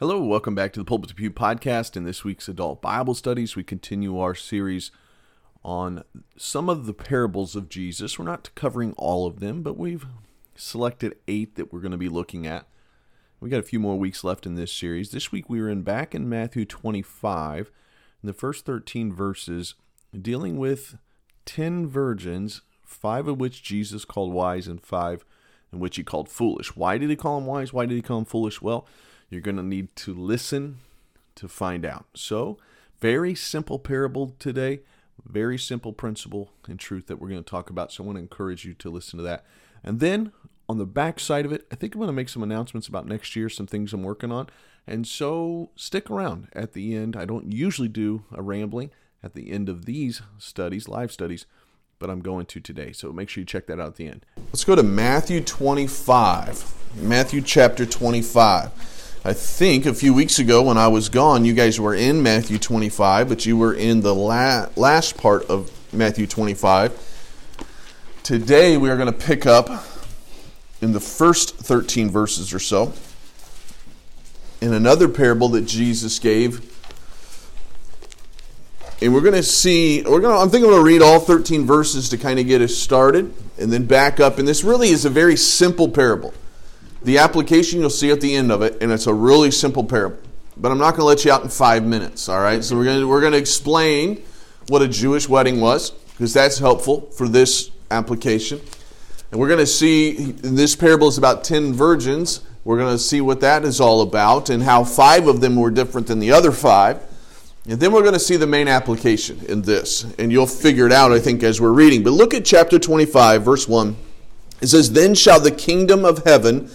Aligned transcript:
Hello, 0.00 0.22
welcome 0.22 0.54
back 0.54 0.72
to 0.72 0.78
the 0.78 0.84
Pulpit 0.84 1.08
to 1.08 1.14
Pew 1.16 1.32
podcast. 1.32 1.96
In 1.96 2.04
this 2.04 2.22
week's 2.22 2.46
Adult 2.46 2.80
Bible 2.80 3.14
Studies, 3.14 3.56
we 3.56 3.64
continue 3.64 4.16
our 4.16 4.32
series 4.32 4.92
on 5.64 6.04
some 6.36 6.68
of 6.68 6.86
the 6.86 6.94
parables 6.94 7.56
of 7.56 7.68
Jesus. 7.68 8.16
We're 8.16 8.24
not 8.24 8.54
covering 8.54 8.92
all 8.92 9.26
of 9.26 9.40
them, 9.40 9.64
but 9.64 9.76
we've 9.76 10.06
selected 10.54 11.16
eight 11.26 11.56
that 11.56 11.72
we're 11.72 11.80
going 11.80 11.90
to 11.90 11.98
be 11.98 12.08
looking 12.08 12.46
at. 12.46 12.68
We 13.40 13.50
got 13.50 13.58
a 13.58 13.64
few 13.64 13.80
more 13.80 13.98
weeks 13.98 14.22
left 14.22 14.46
in 14.46 14.54
this 14.54 14.70
series. 14.70 15.10
This 15.10 15.32
week 15.32 15.50
we 15.50 15.60
were 15.60 15.68
in 15.68 15.82
back 15.82 16.14
in 16.14 16.28
Matthew 16.28 16.64
25, 16.64 17.72
in 18.22 18.26
the 18.28 18.32
first 18.32 18.64
13 18.64 19.12
verses, 19.12 19.74
dealing 20.22 20.58
with 20.58 20.96
10 21.44 21.88
virgins, 21.88 22.62
five 22.84 23.26
of 23.26 23.40
which 23.40 23.64
Jesus 23.64 24.04
called 24.04 24.32
wise 24.32 24.68
and 24.68 24.80
five 24.80 25.24
in 25.72 25.80
which 25.80 25.96
he 25.96 26.04
called 26.04 26.28
foolish. 26.28 26.76
Why 26.76 26.98
did 26.98 27.10
he 27.10 27.16
call 27.16 27.40
them 27.40 27.46
wise? 27.48 27.72
Why 27.72 27.84
did 27.84 27.96
he 27.96 28.02
call 28.02 28.18
them 28.18 28.26
foolish? 28.26 28.62
Well, 28.62 28.86
you're 29.30 29.40
going 29.40 29.56
to 29.56 29.62
need 29.62 29.94
to 29.96 30.14
listen 30.14 30.78
to 31.36 31.48
find 31.48 31.84
out. 31.84 32.06
So, 32.14 32.58
very 33.00 33.34
simple 33.34 33.78
parable 33.78 34.34
today, 34.38 34.80
very 35.24 35.58
simple 35.58 35.92
principle 35.92 36.50
and 36.66 36.78
truth 36.78 37.06
that 37.06 37.20
we're 37.20 37.28
going 37.28 37.42
to 37.42 37.50
talk 37.50 37.70
about. 37.70 37.92
So, 37.92 38.02
I 38.02 38.06
want 38.06 38.16
to 38.16 38.22
encourage 38.22 38.64
you 38.64 38.74
to 38.74 38.90
listen 38.90 39.18
to 39.18 39.22
that. 39.24 39.44
And 39.84 40.00
then 40.00 40.32
on 40.68 40.78
the 40.78 40.86
back 40.86 41.18
side 41.18 41.46
of 41.46 41.52
it, 41.52 41.66
I 41.72 41.76
think 41.76 41.94
I'm 41.94 42.00
going 42.00 42.08
to 42.08 42.12
make 42.12 42.28
some 42.28 42.42
announcements 42.42 42.88
about 42.88 43.06
next 43.06 43.34
year, 43.34 43.48
some 43.48 43.66
things 43.66 43.92
I'm 43.92 44.02
working 44.02 44.32
on. 44.32 44.48
And 44.86 45.06
so 45.06 45.70
stick 45.76 46.10
around 46.10 46.48
at 46.52 46.72
the 46.72 46.94
end. 46.94 47.16
I 47.16 47.24
don't 47.24 47.52
usually 47.52 47.88
do 47.88 48.24
a 48.32 48.42
rambling 48.42 48.90
at 49.22 49.34
the 49.34 49.50
end 49.50 49.68
of 49.68 49.84
these 49.84 50.22
studies, 50.38 50.88
live 50.88 51.12
studies, 51.12 51.46
but 51.98 52.10
I'm 52.10 52.20
going 52.20 52.46
to 52.46 52.60
today. 52.60 52.92
So 52.92 53.12
make 53.12 53.28
sure 53.28 53.40
you 53.40 53.46
check 53.46 53.66
that 53.66 53.80
out 53.80 53.88
at 53.88 53.96
the 53.96 54.08
end. 54.08 54.24
Let's 54.46 54.64
go 54.64 54.74
to 54.74 54.82
Matthew 54.82 55.40
25. 55.42 56.74
Matthew 56.96 57.40
chapter 57.40 57.84
25. 57.84 58.97
I 59.24 59.32
think 59.32 59.84
a 59.84 59.94
few 59.94 60.14
weeks 60.14 60.38
ago 60.38 60.62
when 60.62 60.78
I 60.78 60.86
was 60.86 61.08
gone, 61.08 61.44
you 61.44 61.52
guys 61.52 61.80
were 61.80 61.94
in 61.94 62.22
Matthew 62.22 62.56
25, 62.56 63.28
but 63.28 63.44
you 63.44 63.56
were 63.56 63.74
in 63.74 64.00
the 64.00 64.14
la- 64.14 64.68
last 64.76 65.16
part 65.16 65.44
of 65.46 65.72
Matthew 65.92 66.28
25. 66.28 67.66
Today 68.22 68.76
we 68.76 68.88
are 68.88 68.96
going 68.96 69.12
to 69.12 69.18
pick 69.18 69.44
up 69.44 69.84
in 70.80 70.92
the 70.92 71.00
first 71.00 71.56
13 71.56 72.10
verses 72.10 72.54
or 72.54 72.60
so 72.60 72.92
in 74.60 74.72
another 74.72 75.08
parable 75.08 75.48
that 75.48 75.62
Jesus 75.62 76.20
gave. 76.20 76.64
And 79.02 79.12
we're 79.12 79.20
going 79.20 79.34
to 79.34 79.42
see, 79.42 80.02
we're 80.02 80.20
going 80.20 80.34
to, 80.34 80.40
I'm 80.40 80.48
thinking 80.48 80.66
I'm 80.66 80.76
going 80.76 80.84
to 80.84 80.92
read 80.92 81.02
all 81.02 81.18
13 81.18 81.66
verses 81.66 82.08
to 82.10 82.18
kind 82.18 82.38
of 82.38 82.46
get 82.46 82.62
us 82.62 82.76
started 82.76 83.34
and 83.58 83.72
then 83.72 83.84
back 83.84 84.20
up. 84.20 84.38
And 84.38 84.46
this 84.46 84.62
really 84.62 84.90
is 84.90 85.04
a 85.04 85.10
very 85.10 85.36
simple 85.36 85.88
parable. 85.88 86.32
The 87.02 87.18
application 87.18 87.80
you'll 87.80 87.90
see 87.90 88.10
at 88.10 88.20
the 88.20 88.34
end 88.34 88.50
of 88.50 88.62
it, 88.62 88.82
and 88.82 88.90
it's 88.90 89.06
a 89.06 89.14
really 89.14 89.50
simple 89.50 89.84
parable. 89.84 90.18
But 90.56 90.72
I'm 90.72 90.78
not 90.78 90.90
going 90.90 91.00
to 91.00 91.04
let 91.04 91.24
you 91.24 91.30
out 91.30 91.42
in 91.42 91.48
five 91.48 91.84
minutes, 91.84 92.28
all 92.28 92.40
right? 92.40 92.64
So 92.64 92.76
we're 92.76 92.84
going 92.84 93.00
to, 93.00 93.08
we're 93.08 93.30
to 93.30 93.36
explain 93.36 94.22
what 94.68 94.82
a 94.82 94.88
Jewish 94.88 95.28
wedding 95.28 95.60
was, 95.60 95.90
because 95.90 96.34
that's 96.34 96.58
helpful 96.58 97.02
for 97.12 97.28
this 97.28 97.70
application. 97.90 98.60
And 99.30 99.40
we're 99.40 99.48
going 99.48 99.60
to 99.60 99.66
see 99.66 100.32
this 100.32 100.74
parable 100.74 101.06
is 101.08 101.18
about 101.18 101.44
10 101.44 101.72
virgins. 101.72 102.40
We're 102.64 102.78
going 102.78 102.94
to 102.94 102.98
see 102.98 103.20
what 103.20 103.40
that 103.42 103.64
is 103.64 103.80
all 103.80 104.02
about 104.02 104.50
and 104.50 104.62
how 104.62 104.84
five 104.84 105.28
of 105.28 105.40
them 105.40 105.56
were 105.56 105.70
different 105.70 106.06
than 106.06 106.18
the 106.18 106.32
other 106.32 106.50
five. 106.50 107.00
And 107.68 107.78
then 107.78 107.92
we're 107.92 108.02
going 108.02 108.14
to 108.14 108.20
see 108.20 108.36
the 108.36 108.46
main 108.46 108.66
application 108.66 109.44
in 109.46 109.62
this. 109.62 110.06
And 110.18 110.32
you'll 110.32 110.46
figure 110.46 110.86
it 110.86 110.92
out, 110.92 111.12
I 111.12 111.20
think, 111.20 111.42
as 111.42 111.60
we're 111.60 111.72
reading. 111.72 112.02
But 112.02 112.10
look 112.10 112.34
at 112.34 112.44
chapter 112.44 112.78
25, 112.78 113.42
verse 113.42 113.68
1. 113.68 113.96
It 114.62 114.68
says, 114.68 114.92
Then 114.92 115.14
shall 115.14 115.38
the 115.38 115.50
kingdom 115.50 116.04
of 116.04 116.24
heaven 116.24 116.70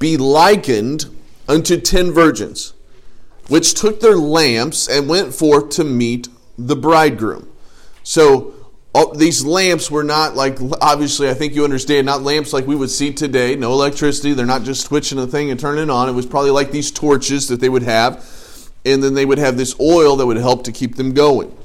be 0.00 0.16
likened 0.16 1.06
unto 1.48 1.80
ten 1.80 2.10
virgins, 2.10 2.72
which 3.46 3.74
took 3.74 4.00
their 4.00 4.16
lamps 4.16 4.88
and 4.88 5.08
went 5.08 5.32
forth 5.32 5.70
to 5.70 5.84
meet 5.84 6.26
the 6.58 6.74
bridegroom. 6.74 7.48
So, 8.02 8.54
these 9.14 9.44
lamps 9.44 9.88
were 9.88 10.02
not 10.02 10.34
like 10.34 10.58
obviously 10.80 11.30
I 11.30 11.34
think 11.34 11.54
you 11.54 11.62
understand 11.62 12.06
not 12.06 12.22
lamps 12.22 12.52
like 12.52 12.66
we 12.66 12.74
would 12.74 12.90
see 12.90 13.12
today. 13.12 13.54
No 13.54 13.72
electricity. 13.72 14.32
They're 14.32 14.46
not 14.46 14.64
just 14.64 14.86
switching 14.86 15.18
a 15.18 15.28
thing 15.28 15.50
and 15.50 15.60
turning 15.60 15.84
it 15.84 15.90
on. 15.90 16.08
It 16.08 16.12
was 16.12 16.26
probably 16.26 16.50
like 16.50 16.72
these 16.72 16.90
torches 16.90 17.46
that 17.48 17.60
they 17.60 17.68
would 17.68 17.84
have. 17.84 18.26
And 18.84 19.02
then 19.02 19.14
they 19.14 19.26
would 19.26 19.38
have 19.38 19.56
this 19.56 19.78
oil 19.78 20.16
that 20.16 20.26
would 20.26 20.38
help 20.38 20.64
to 20.64 20.72
keep 20.72 20.96
them 20.96 21.12
going. 21.12 21.56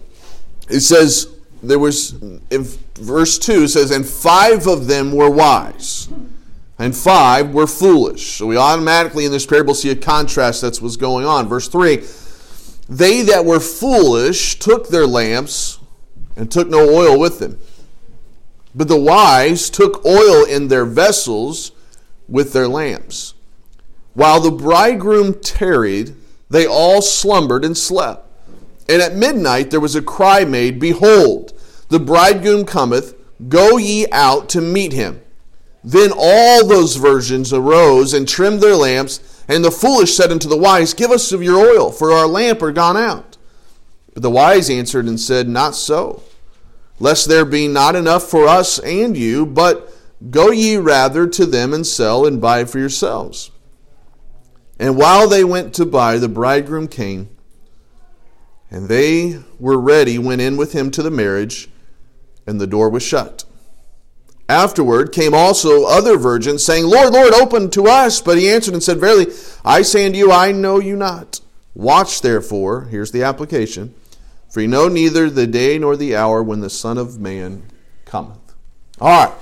It 0.69 0.81
says 0.81 1.33
there 1.63 1.79
was 1.79 2.13
in 2.51 2.65
verse 2.95 3.39
2 3.39 3.67
says 3.67 3.89
and 3.89 4.05
five 4.05 4.67
of 4.67 4.87
them 4.87 5.11
were 5.11 5.29
wise 5.29 6.09
and 6.77 6.95
five 6.95 7.53
were 7.53 7.67
foolish 7.67 8.37
so 8.37 8.47
we 8.47 8.57
automatically 8.57 9.25
in 9.25 9.31
this 9.31 9.45
parable 9.45 9.73
see 9.73 9.89
a 9.89 9.95
contrast 9.95 10.61
that's 10.61 10.81
what's 10.81 10.97
going 10.97 11.25
on 11.25 11.47
verse 11.47 11.67
3 11.67 12.03
they 12.87 13.23
that 13.23 13.45
were 13.45 13.59
foolish 13.59 14.59
took 14.59 14.89
their 14.89 15.07
lamps 15.07 15.79
and 16.35 16.51
took 16.51 16.67
no 16.67 16.89
oil 16.89 17.19
with 17.19 17.39
them. 17.39 17.59
But 18.73 18.87
the 18.87 18.99
wise 18.99 19.69
took 19.69 20.05
oil 20.05 20.45
in 20.45 20.67
their 20.67 20.85
vessels 20.85 21.71
with 22.27 22.53
their 22.53 22.67
lamps. 22.67 23.33
While 24.13 24.39
the 24.39 24.51
bridegroom 24.51 25.39
tarried, 25.39 26.15
they 26.49 26.67
all 26.67 27.01
slumbered 27.01 27.65
and 27.65 27.77
slept. 27.77 28.27
And 28.87 29.01
at 29.01 29.15
midnight 29.15 29.71
there 29.71 29.79
was 29.79 29.95
a 29.95 30.01
cry 30.01 30.45
made, 30.45 30.79
Behold, 30.79 31.53
the 31.89 31.99
bridegroom 31.99 32.65
cometh, 32.65 33.15
go 33.49 33.77
ye 33.77 34.05
out 34.11 34.47
to 34.49 34.61
meet 34.61 34.93
him. 34.93 35.21
Then 35.85 36.11
all 36.17 36.65
those 36.65 36.95
virgins 36.95 37.53
arose 37.53 38.15
and 38.15 38.27
trimmed 38.27 38.59
their 38.59 38.75
lamps, 38.75 39.43
and 39.47 39.63
the 39.63 39.69
foolish 39.69 40.15
said 40.15 40.31
unto 40.31 40.49
the 40.49 40.57
wise, 40.57 40.95
Give 40.95 41.11
us 41.11 41.31
of 41.31 41.43
your 41.43 41.59
oil, 41.59 41.91
for 41.91 42.11
our 42.11 42.25
lamp 42.25 42.63
are 42.63 42.71
gone 42.71 42.97
out. 42.97 43.37
But 44.11 44.23
the 44.23 44.31
wise 44.31 44.67
answered 44.67 45.05
and 45.05 45.19
said, 45.19 45.47
Not 45.47 45.75
so, 45.75 46.23
lest 46.99 47.27
there 47.27 47.45
be 47.45 47.67
not 47.67 47.95
enough 47.95 48.23
for 48.23 48.47
us 48.47 48.79
and 48.79 49.15
you, 49.15 49.45
but 49.45 49.93
go 50.31 50.49
ye 50.49 50.75
rather 50.77 51.27
to 51.27 51.45
them 51.45 51.71
and 51.71 51.85
sell 51.85 52.25
and 52.25 52.41
buy 52.41 52.65
for 52.65 52.79
yourselves. 52.79 53.51
And 54.79 54.97
while 54.97 55.29
they 55.29 55.43
went 55.43 55.75
to 55.75 55.85
buy, 55.85 56.17
the 56.17 56.27
bridegroom 56.27 56.87
came, 56.87 57.29
and 58.71 58.89
they 58.89 59.39
were 59.59 59.79
ready, 59.79 60.17
went 60.17 60.41
in 60.41 60.57
with 60.57 60.73
him 60.73 60.89
to 60.91 61.03
the 61.03 61.11
marriage, 61.11 61.69
and 62.47 62.59
the 62.59 62.65
door 62.65 62.89
was 62.89 63.03
shut. 63.03 63.44
Afterward 64.47 65.11
came 65.11 65.33
also 65.33 65.85
other 65.85 66.17
virgins, 66.17 66.63
saying, 66.63 66.85
Lord, 66.85 67.13
Lord, 67.13 67.33
open 67.33 67.69
to 67.71 67.87
us. 67.87 68.21
But 68.21 68.37
he 68.37 68.49
answered 68.49 68.73
and 68.75 68.83
said, 68.83 68.99
Verily, 68.99 69.27
I 69.63 69.81
say 69.81 70.05
unto 70.05 70.17
you, 70.17 70.31
I 70.31 70.51
know 70.51 70.79
you 70.79 70.95
not. 70.95 71.41
Watch 71.73 72.21
therefore, 72.21 72.85
here's 72.85 73.11
the 73.11 73.23
application 73.23 73.93
for 74.55 74.61
you 74.61 74.69
know 74.69 74.87
neither 74.87 75.29
the 75.29 75.47
day 75.47 75.77
nor 75.77 75.97
the 75.97 76.15
hour 76.15 76.41
when 76.41 76.61
the 76.61 76.69
Son 76.69 76.97
of 76.97 77.19
Man 77.19 77.61
cometh. 78.05 78.55
All 79.01 79.25
right. 79.25 79.35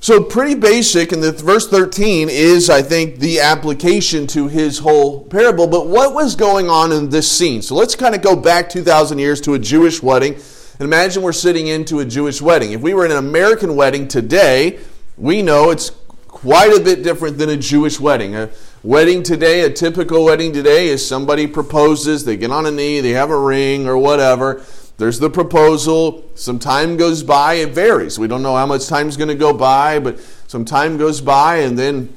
So, 0.00 0.20
pretty 0.20 0.56
basic, 0.56 1.12
and 1.12 1.22
the 1.22 1.30
verse 1.30 1.68
13 1.68 2.28
is, 2.28 2.68
I 2.68 2.82
think, 2.82 3.20
the 3.20 3.38
application 3.38 4.26
to 4.28 4.48
his 4.48 4.80
whole 4.80 5.22
parable. 5.26 5.68
But 5.68 5.86
what 5.86 6.12
was 6.12 6.34
going 6.34 6.68
on 6.68 6.90
in 6.90 7.08
this 7.08 7.30
scene? 7.30 7.62
So, 7.62 7.76
let's 7.76 7.94
kind 7.94 8.16
of 8.16 8.20
go 8.20 8.34
back 8.34 8.68
2,000 8.68 9.20
years 9.20 9.40
to 9.42 9.54
a 9.54 9.60
Jewish 9.60 10.02
wedding. 10.02 10.34
And 10.78 10.86
imagine 10.86 11.24
we're 11.24 11.32
sitting 11.32 11.66
into 11.66 11.98
a 11.98 12.04
Jewish 12.04 12.40
wedding. 12.40 12.70
If 12.70 12.82
we 12.82 12.94
were 12.94 13.04
in 13.04 13.10
an 13.10 13.16
American 13.16 13.74
wedding 13.74 14.06
today, 14.06 14.78
we 15.16 15.42
know 15.42 15.70
it's 15.70 15.90
quite 16.28 16.72
a 16.72 16.78
bit 16.78 17.02
different 17.02 17.36
than 17.36 17.48
a 17.48 17.56
Jewish 17.56 17.98
wedding. 17.98 18.36
A 18.36 18.48
wedding 18.84 19.24
today, 19.24 19.62
a 19.62 19.70
typical 19.70 20.24
wedding 20.24 20.52
today, 20.52 20.86
is 20.86 21.04
somebody 21.04 21.48
proposes, 21.48 22.24
they 22.24 22.36
get 22.36 22.52
on 22.52 22.64
a 22.64 22.70
knee, 22.70 23.00
they 23.00 23.10
have 23.10 23.30
a 23.30 23.40
ring 23.40 23.88
or 23.88 23.98
whatever. 23.98 24.64
There's 24.98 25.18
the 25.18 25.28
proposal. 25.28 26.30
Some 26.36 26.60
time 26.60 26.96
goes 26.96 27.24
by. 27.24 27.54
It 27.54 27.70
varies. 27.70 28.16
We 28.16 28.28
don't 28.28 28.42
know 28.44 28.54
how 28.54 28.66
much 28.66 28.86
time 28.86 29.08
is 29.08 29.16
going 29.16 29.30
to 29.30 29.34
go 29.34 29.52
by, 29.52 29.98
but 29.98 30.20
some 30.46 30.64
time 30.64 30.96
goes 30.96 31.20
by, 31.20 31.56
and 31.56 31.76
then 31.76 32.14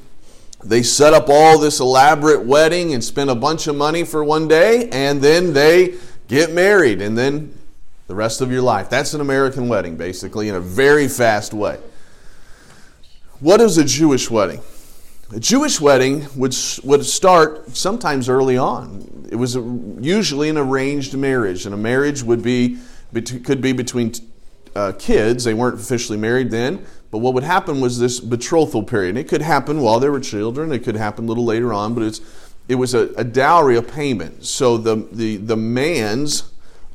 they 0.63 0.83
set 0.83 1.15
up 1.15 1.29
all 1.29 1.57
this 1.57 1.79
elaborate 1.79 2.45
wedding 2.45 2.93
and 2.93 3.03
spend 3.03 3.31
a 3.31 3.35
bunch 3.35 3.65
of 3.65 3.75
money 3.75 4.03
for 4.03 4.23
one 4.23 4.47
day, 4.47 4.87
and 4.91 5.19
then 5.19 5.53
they 5.53 5.95
get 6.27 6.51
married, 6.51 7.01
and 7.01 7.17
then 7.17 7.55
the 8.11 8.15
rest 8.15 8.41
of 8.41 8.51
your 8.51 8.61
life. 8.61 8.89
That's 8.89 9.13
an 9.13 9.21
American 9.21 9.69
wedding, 9.69 9.95
basically, 9.95 10.49
in 10.49 10.55
a 10.55 10.59
very 10.59 11.07
fast 11.07 11.53
way. 11.53 11.79
What 13.39 13.61
is 13.61 13.77
a 13.77 13.85
Jewish 13.85 14.29
wedding? 14.29 14.59
A 15.33 15.39
Jewish 15.39 15.79
wedding 15.79 16.27
would, 16.35 16.53
would 16.83 17.05
start 17.05 17.73
sometimes 17.73 18.27
early 18.27 18.57
on. 18.57 19.27
It 19.31 19.37
was 19.37 19.55
usually 19.55 20.49
an 20.49 20.57
arranged 20.57 21.15
marriage, 21.15 21.65
and 21.65 21.73
a 21.73 21.77
marriage 21.77 22.21
would 22.21 22.43
be 22.43 22.79
could 23.13 23.61
be 23.61 23.71
between 23.71 24.11
uh, 24.75 24.91
kids. 24.99 25.45
They 25.45 25.53
weren't 25.53 25.79
officially 25.79 26.17
married 26.17 26.51
then, 26.51 26.85
but 27.11 27.19
what 27.19 27.33
would 27.33 27.43
happen 27.43 27.79
was 27.79 27.97
this 27.97 28.19
betrothal 28.19 28.83
period. 28.83 29.11
And 29.11 29.19
It 29.19 29.29
could 29.29 29.41
happen 29.41 29.79
while 29.79 30.01
they 30.01 30.09
were 30.09 30.19
children. 30.19 30.73
It 30.73 30.79
could 30.79 30.97
happen 30.97 31.25
a 31.25 31.27
little 31.29 31.45
later 31.45 31.71
on, 31.71 31.93
but 31.93 32.03
it's 32.03 32.19
it 32.67 32.75
was 32.75 32.93
a, 32.93 33.13
a 33.15 33.23
dowry, 33.23 33.77
a 33.77 33.81
payment. 33.81 34.43
So 34.43 34.75
the 34.75 35.07
the 35.13 35.37
the 35.37 35.55
man's 35.55 36.50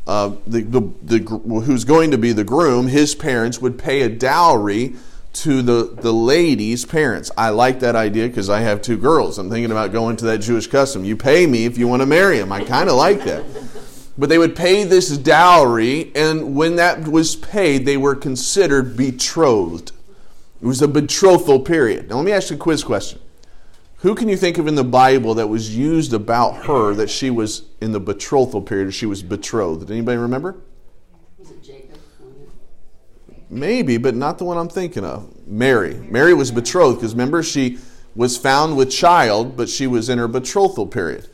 uh, 0.06 0.32
the, 0.46 0.62
the, 0.62 0.80
the 1.02 1.18
who's 1.18 1.84
going 1.84 2.12
to 2.12 2.18
be 2.18 2.32
the 2.32 2.44
groom, 2.44 2.86
his 2.86 3.14
parents 3.14 3.60
would 3.60 3.78
pay 3.78 4.02
a 4.02 4.08
dowry 4.08 4.94
to 5.32 5.60
the, 5.60 5.94
the 6.00 6.12
lady's 6.12 6.84
parents. 6.84 7.30
I 7.36 7.50
like 7.50 7.80
that 7.80 7.94
idea 7.94 8.26
because 8.28 8.48
I 8.48 8.60
have 8.60 8.80
two 8.80 8.96
girls. 8.96 9.38
I'm 9.38 9.50
thinking 9.50 9.70
about 9.70 9.92
going 9.92 10.16
to 10.16 10.24
that 10.26 10.38
Jewish 10.38 10.66
custom. 10.66 11.04
You 11.04 11.16
pay 11.16 11.46
me 11.46 11.66
if 11.66 11.76
you 11.76 11.88
want 11.88 12.00
to 12.00 12.06
marry 12.06 12.38
him. 12.38 12.52
I 12.52 12.64
kind 12.64 12.88
of 12.88 12.96
like 12.96 13.24
that. 13.24 13.44
But 14.16 14.30
they 14.30 14.38
would 14.38 14.56
pay 14.56 14.84
this 14.84 15.18
dowry, 15.18 16.10
and 16.14 16.56
when 16.56 16.76
that 16.76 17.06
was 17.06 17.36
paid, 17.36 17.84
they 17.84 17.98
were 17.98 18.14
considered 18.14 18.96
betrothed. 18.96 19.92
It 20.62 20.66
was 20.66 20.80
a 20.80 20.88
betrothal 20.88 21.60
period. 21.60 22.08
Now, 22.08 22.16
let 22.16 22.24
me 22.24 22.32
ask 22.32 22.48
you 22.48 22.56
a 22.56 22.58
quiz 22.58 22.82
question. 22.82 23.20
Who 24.06 24.14
can 24.14 24.28
you 24.28 24.36
think 24.36 24.56
of 24.56 24.68
in 24.68 24.76
the 24.76 24.84
Bible 24.84 25.34
that 25.34 25.48
was 25.48 25.76
used 25.76 26.12
about 26.12 26.66
her 26.66 26.94
that 26.94 27.10
she 27.10 27.28
was 27.28 27.64
in 27.80 27.90
the 27.90 27.98
betrothal 27.98 28.62
period, 28.62 28.94
she 28.94 29.04
was 29.04 29.20
betrothed? 29.20 29.90
Anybody 29.90 30.16
remember? 30.16 30.54
Was 31.38 31.50
it 31.50 31.60
Jacob? 31.60 31.98
Maybe, 33.50 33.96
but 33.96 34.14
not 34.14 34.38
the 34.38 34.44
one 34.44 34.58
I'm 34.58 34.68
thinking 34.68 35.04
of. 35.04 35.44
Mary. 35.44 35.94
Mary 35.94 36.34
was 36.34 36.52
betrothed 36.52 36.98
because 36.98 37.14
remember, 37.14 37.42
she 37.42 37.78
was 38.14 38.38
found 38.38 38.76
with 38.76 38.92
child, 38.92 39.56
but 39.56 39.68
she 39.68 39.88
was 39.88 40.08
in 40.08 40.18
her 40.18 40.28
betrothal 40.28 40.86
period. 40.86 41.28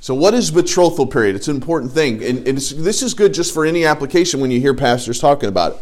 So, 0.00 0.12
what 0.12 0.34
is 0.34 0.50
betrothal 0.50 1.06
period? 1.06 1.36
It's 1.36 1.46
an 1.46 1.54
important 1.54 1.92
thing. 1.92 2.20
And 2.24 2.44
this 2.44 3.00
is 3.00 3.14
good 3.14 3.32
just 3.32 3.54
for 3.54 3.64
any 3.64 3.84
application 3.84 4.40
when 4.40 4.50
you 4.50 4.60
hear 4.60 4.74
pastors 4.74 5.20
talking 5.20 5.48
about 5.48 5.74
it. 5.74 5.78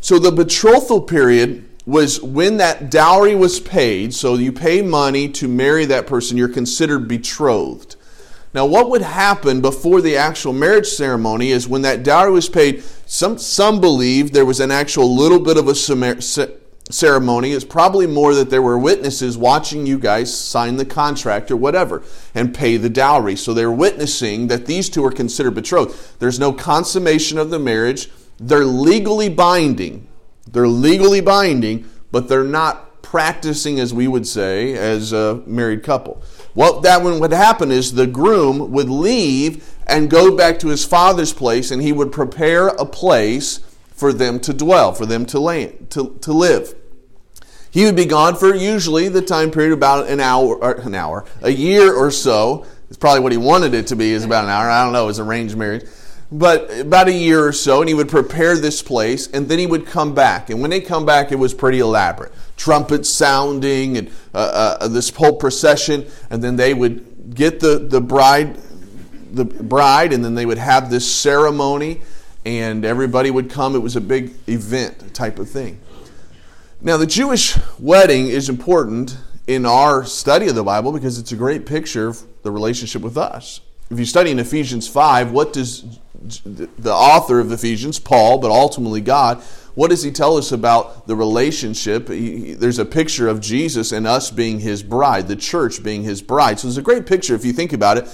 So, 0.00 0.18
the 0.18 0.32
betrothal 0.32 1.02
period 1.02 1.68
was 1.84 2.20
when 2.22 2.58
that 2.58 2.90
dowry 2.90 3.34
was 3.34 3.60
paid. 3.60 4.14
So, 4.14 4.34
you 4.34 4.52
pay 4.52 4.82
money 4.82 5.28
to 5.30 5.48
marry 5.48 5.84
that 5.86 6.06
person, 6.06 6.36
you're 6.36 6.48
considered 6.48 7.08
betrothed. 7.08 7.96
Now, 8.54 8.66
what 8.66 8.90
would 8.90 9.02
happen 9.02 9.62
before 9.62 10.02
the 10.02 10.16
actual 10.16 10.52
marriage 10.52 10.88
ceremony 10.88 11.52
is 11.52 11.66
when 11.66 11.82
that 11.82 12.02
dowry 12.02 12.32
was 12.32 12.50
paid, 12.50 12.82
some, 13.06 13.38
some 13.38 13.80
believe 13.80 14.32
there 14.32 14.44
was 14.44 14.60
an 14.60 14.70
actual 14.70 15.14
little 15.14 15.40
bit 15.40 15.56
of 15.56 15.68
a 15.68 15.74
ceremony. 15.74 17.52
It's 17.52 17.64
probably 17.64 18.06
more 18.06 18.34
that 18.34 18.50
there 18.50 18.60
were 18.60 18.78
witnesses 18.78 19.38
watching 19.38 19.86
you 19.86 19.98
guys 19.98 20.36
sign 20.36 20.76
the 20.76 20.84
contract 20.84 21.50
or 21.50 21.56
whatever 21.56 22.02
and 22.34 22.54
pay 22.54 22.76
the 22.76 22.90
dowry. 22.90 23.36
So 23.36 23.54
they're 23.54 23.72
witnessing 23.72 24.48
that 24.48 24.66
these 24.66 24.90
two 24.90 25.04
are 25.06 25.10
considered 25.10 25.54
betrothed. 25.54 26.18
There's 26.18 26.38
no 26.38 26.52
consummation 26.52 27.38
of 27.38 27.48
the 27.48 27.58
marriage. 27.58 28.10
They're 28.38 28.66
legally 28.66 29.30
binding. 29.30 30.08
They're 30.50 30.68
legally 30.68 31.20
binding, 31.20 31.88
but 32.10 32.28
they're 32.28 32.44
not 32.44 33.02
practicing, 33.02 33.78
as 33.78 33.92
we 33.92 34.08
would 34.08 34.26
say, 34.26 34.74
as 34.74 35.12
a 35.12 35.42
married 35.46 35.82
couple. 35.82 36.22
What 36.54 36.82
that 36.82 37.02
would 37.02 37.32
happen 37.32 37.70
is 37.70 37.92
the 37.92 38.06
groom 38.06 38.72
would 38.72 38.88
leave 38.88 39.68
and 39.86 40.10
go 40.10 40.36
back 40.36 40.58
to 40.60 40.68
his 40.68 40.84
father's 40.84 41.32
place, 41.32 41.70
and 41.70 41.82
he 41.82 41.92
would 41.92 42.12
prepare 42.12 42.68
a 42.68 42.86
place 42.86 43.60
for 43.92 44.12
them 44.12 44.40
to 44.40 44.52
dwell, 44.52 44.92
for 44.92 45.06
them 45.06 45.26
to, 45.26 45.38
land, 45.38 45.90
to, 45.90 46.18
to 46.22 46.32
live. 46.32 46.74
He 47.70 47.84
would 47.84 47.96
be 47.96 48.04
gone 48.04 48.36
for 48.36 48.54
usually 48.54 49.08
the 49.08 49.22
time 49.22 49.50
period 49.50 49.72
about 49.72 50.08
an 50.08 50.20
hour, 50.20 50.72
an 50.72 50.94
hour, 50.94 51.24
a 51.40 51.50
year 51.50 51.94
or 51.94 52.10
so. 52.10 52.66
It's 52.88 52.98
probably 52.98 53.20
what 53.20 53.32
he 53.32 53.38
wanted 53.38 53.72
it 53.72 53.86
to 53.86 53.96
be 53.96 54.12
is 54.12 54.24
about 54.24 54.44
an 54.44 54.50
hour. 54.50 54.68
I 54.68 54.84
don't 54.84 54.92
know. 54.92 55.04
It 55.04 55.06
was 55.06 55.20
arranged 55.20 55.56
marriage, 55.56 55.86
but 56.32 56.70
about 56.80 57.08
a 57.08 57.12
year 57.12 57.46
or 57.46 57.52
so, 57.52 57.80
and 57.80 57.88
he 57.88 57.94
would 57.94 58.08
prepare 58.08 58.56
this 58.56 58.80
place, 58.82 59.26
and 59.28 59.48
then 59.48 59.58
he 59.58 59.66
would 59.66 59.86
come 59.86 60.14
back. 60.14 60.48
And 60.48 60.62
when 60.62 60.70
they 60.70 60.80
come 60.80 61.04
back, 61.04 61.30
it 61.30 61.36
was 61.36 61.52
pretty 61.52 61.78
elaborate 61.78 62.32
trumpets 62.56 63.08
sounding 63.08 63.98
and 63.98 64.08
uh, 64.32 64.76
uh, 64.80 64.88
this 64.88 65.10
whole 65.10 65.34
procession, 65.34 66.06
and 66.30 66.42
then 66.42 66.56
they 66.56 66.72
would 66.72 67.34
get 67.34 67.60
the, 67.60 67.78
the 67.78 68.00
bride, 68.00 68.56
the 69.32 69.44
bride, 69.44 70.12
and 70.12 70.24
then 70.24 70.34
they 70.34 70.46
would 70.46 70.58
have 70.58 70.88
this 70.88 71.10
ceremony, 71.10 72.02
and 72.44 72.84
everybody 72.84 73.30
would 73.30 73.50
come. 73.50 73.74
It 73.74 73.80
was 73.80 73.96
a 73.96 74.00
big 74.00 74.34
event 74.48 75.12
type 75.14 75.38
of 75.38 75.50
thing. 75.50 75.80
Now, 76.80 76.96
the 76.96 77.06
Jewish 77.06 77.58
wedding 77.78 78.28
is 78.28 78.48
important 78.48 79.18
in 79.46 79.66
our 79.66 80.04
study 80.04 80.48
of 80.48 80.54
the 80.54 80.64
Bible 80.64 80.92
because 80.92 81.18
it's 81.18 81.32
a 81.32 81.36
great 81.36 81.66
picture 81.66 82.08
of 82.08 82.22
the 82.42 82.50
relationship 82.50 83.02
with 83.02 83.16
us. 83.16 83.60
If 83.90 83.98
you 83.98 84.04
study 84.04 84.30
in 84.30 84.38
Ephesians 84.38 84.88
5, 84.88 85.32
what 85.32 85.52
does 85.52 85.98
the 86.22 86.92
author 86.92 87.40
of 87.40 87.50
Ephesians, 87.52 87.98
Paul, 87.98 88.38
but 88.38 88.50
ultimately 88.50 89.00
God, 89.00 89.42
what 89.74 89.88
does 89.88 90.02
he 90.02 90.10
tell 90.10 90.36
us 90.36 90.52
about 90.52 91.06
the 91.06 91.16
relationship? 91.16 92.08
He, 92.08 92.54
there's 92.54 92.78
a 92.78 92.84
picture 92.84 93.28
of 93.28 93.40
Jesus 93.40 93.92
and 93.92 94.06
us 94.06 94.30
being 94.30 94.60
his 94.60 94.82
bride, 94.82 95.28
the 95.28 95.36
church 95.36 95.82
being 95.82 96.02
his 96.02 96.20
bride. 96.20 96.60
So 96.60 96.68
it's 96.68 96.76
a 96.76 96.82
great 96.82 97.06
picture 97.06 97.34
if 97.34 97.44
you 97.44 97.52
think 97.52 97.72
about 97.72 97.98
it. 97.98 98.04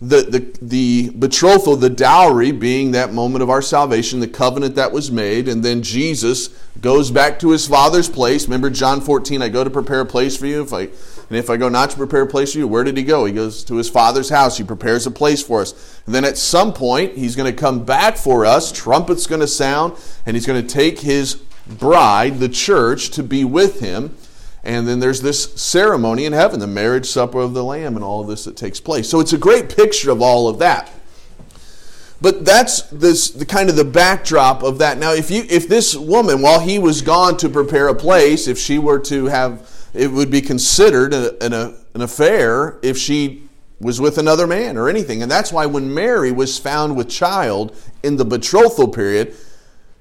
The, 0.00 0.22
the, 0.22 0.58
the 0.62 1.10
betrothal, 1.10 1.74
the 1.74 1.90
dowry 1.90 2.52
being 2.52 2.92
that 2.92 3.12
moment 3.12 3.42
of 3.42 3.50
our 3.50 3.62
salvation, 3.62 4.20
the 4.20 4.28
covenant 4.28 4.76
that 4.76 4.92
was 4.92 5.10
made, 5.10 5.48
and 5.48 5.64
then 5.64 5.82
Jesus 5.82 6.50
goes 6.80 7.10
back 7.10 7.40
to 7.40 7.50
his 7.50 7.66
father's 7.66 8.08
place. 8.08 8.44
Remember 8.44 8.70
John 8.70 9.00
14, 9.00 9.42
I 9.42 9.48
go 9.48 9.64
to 9.64 9.70
prepare 9.70 10.00
a 10.00 10.06
place 10.06 10.36
for 10.36 10.46
you. 10.46 10.62
If 10.62 10.72
I 10.72 10.90
and 11.28 11.36
if 11.36 11.50
I 11.50 11.58
go 11.58 11.68
not 11.68 11.90
to 11.90 11.96
prepare 11.96 12.22
a 12.22 12.26
place 12.26 12.52
for 12.52 12.58
you, 12.58 12.66
where 12.66 12.84
did 12.84 12.96
he 12.96 13.02
go? 13.02 13.26
He 13.26 13.32
goes 13.32 13.62
to 13.64 13.76
his 13.76 13.90
father's 13.90 14.30
house. 14.30 14.56
He 14.56 14.64
prepares 14.64 15.06
a 15.06 15.10
place 15.10 15.42
for 15.42 15.60
us. 15.60 16.00
And 16.06 16.14
then 16.14 16.24
at 16.24 16.38
some 16.38 16.72
point, 16.72 17.18
he's 17.18 17.36
going 17.36 17.52
to 17.54 17.58
come 17.58 17.84
back 17.84 18.16
for 18.16 18.46
us. 18.46 18.72
Trumpet's 18.72 19.26
going 19.26 19.42
to 19.42 19.46
sound, 19.46 19.98
and 20.24 20.34
he's 20.34 20.46
going 20.46 20.60
to 20.60 20.74
take 20.74 21.00
his 21.00 21.34
bride, 21.66 22.38
the 22.38 22.48
church, 22.48 23.10
to 23.10 23.22
be 23.22 23.44
with 23.44 23.80
him. 23.80 24.16
And 24.64 24.88
then 24.88 25.00
there's 25.00 25.20
this 25.20 25.54
ceremony 25.60 26.24
in 26.24 26.32
heaven, 26.32 26.60
the 26.60 26.66
marriage 26.66 27.06
supper 27.06 27.40
of 27.40 27.52
the 27.52 27.62
Lamb, 27.62 27.94
and 27.94 28.04
all 28.04 28.22
of 28.22 28.26
this 28.26 28.44
that 28.44 28.56
takes 28.56 28.80
place. 28.80 29.08
So 29.08 29.20
it's 29.20 29.34
a 29.34 29.38
great 29.38 29.74
picture 29.74 30.10
of 30.10 30.22
all 30.22 30.48
of 30.48 30.58
that. 30.60 30.90
But 32.20 32.44
that's 32.44 32.82
this 32.82 33.30
the 33.30 33.46
kind 33.46 33.70
of 33.70 33.76
the 33.76 33.84
backdrop 33.84 34.64
of 34.64 34.78
that. 34.78 34.98
Now, 34.98 35.12
if 35.12 35.30
you 35.30 35.44
if 35.48 35.68
this 35.68 35.94
woman, 35.94 36.42
while 36.42 36.58
he 36.58 36.78
was 36.78 37.00
gone 37.00 37.36
to 37.36 37.48
prepare 37.48 37.86
a 37.88 37.94
place, 37.94 38.48
if 38.48 38.58
she 38.58 38.78
were 38.78 38.98
to 39.00 39.26
have 39.26 39.77
it 39.94 40.10
would 40.10 40.30
be 40.30 40.40
considered 40.40 41.14
an, 41.14 41.52
a, 41.52 41.74
an 41.94 42.00
affair 42.00 42.78
if 42.82 42.96
she 42.96 43.48
was 43.80 44.00
with 44.00 44.18
another 44.18 44.46
man 44.46 44.76
or 44.76 44.88
anything. 44.88 45.22
And 45.22 45.30
that's 45.30 45.52
why 45.52 45.66
when 45.66 45.92
Mary 45.92 46.32
was 46.32 46.58
found 46.58 46.96
with 46.96 47.08
child 47.08 47.76
in 48.02 48.16
the 48.16 48.24
betrothal 48.24 48.88
period, 48.88 49.34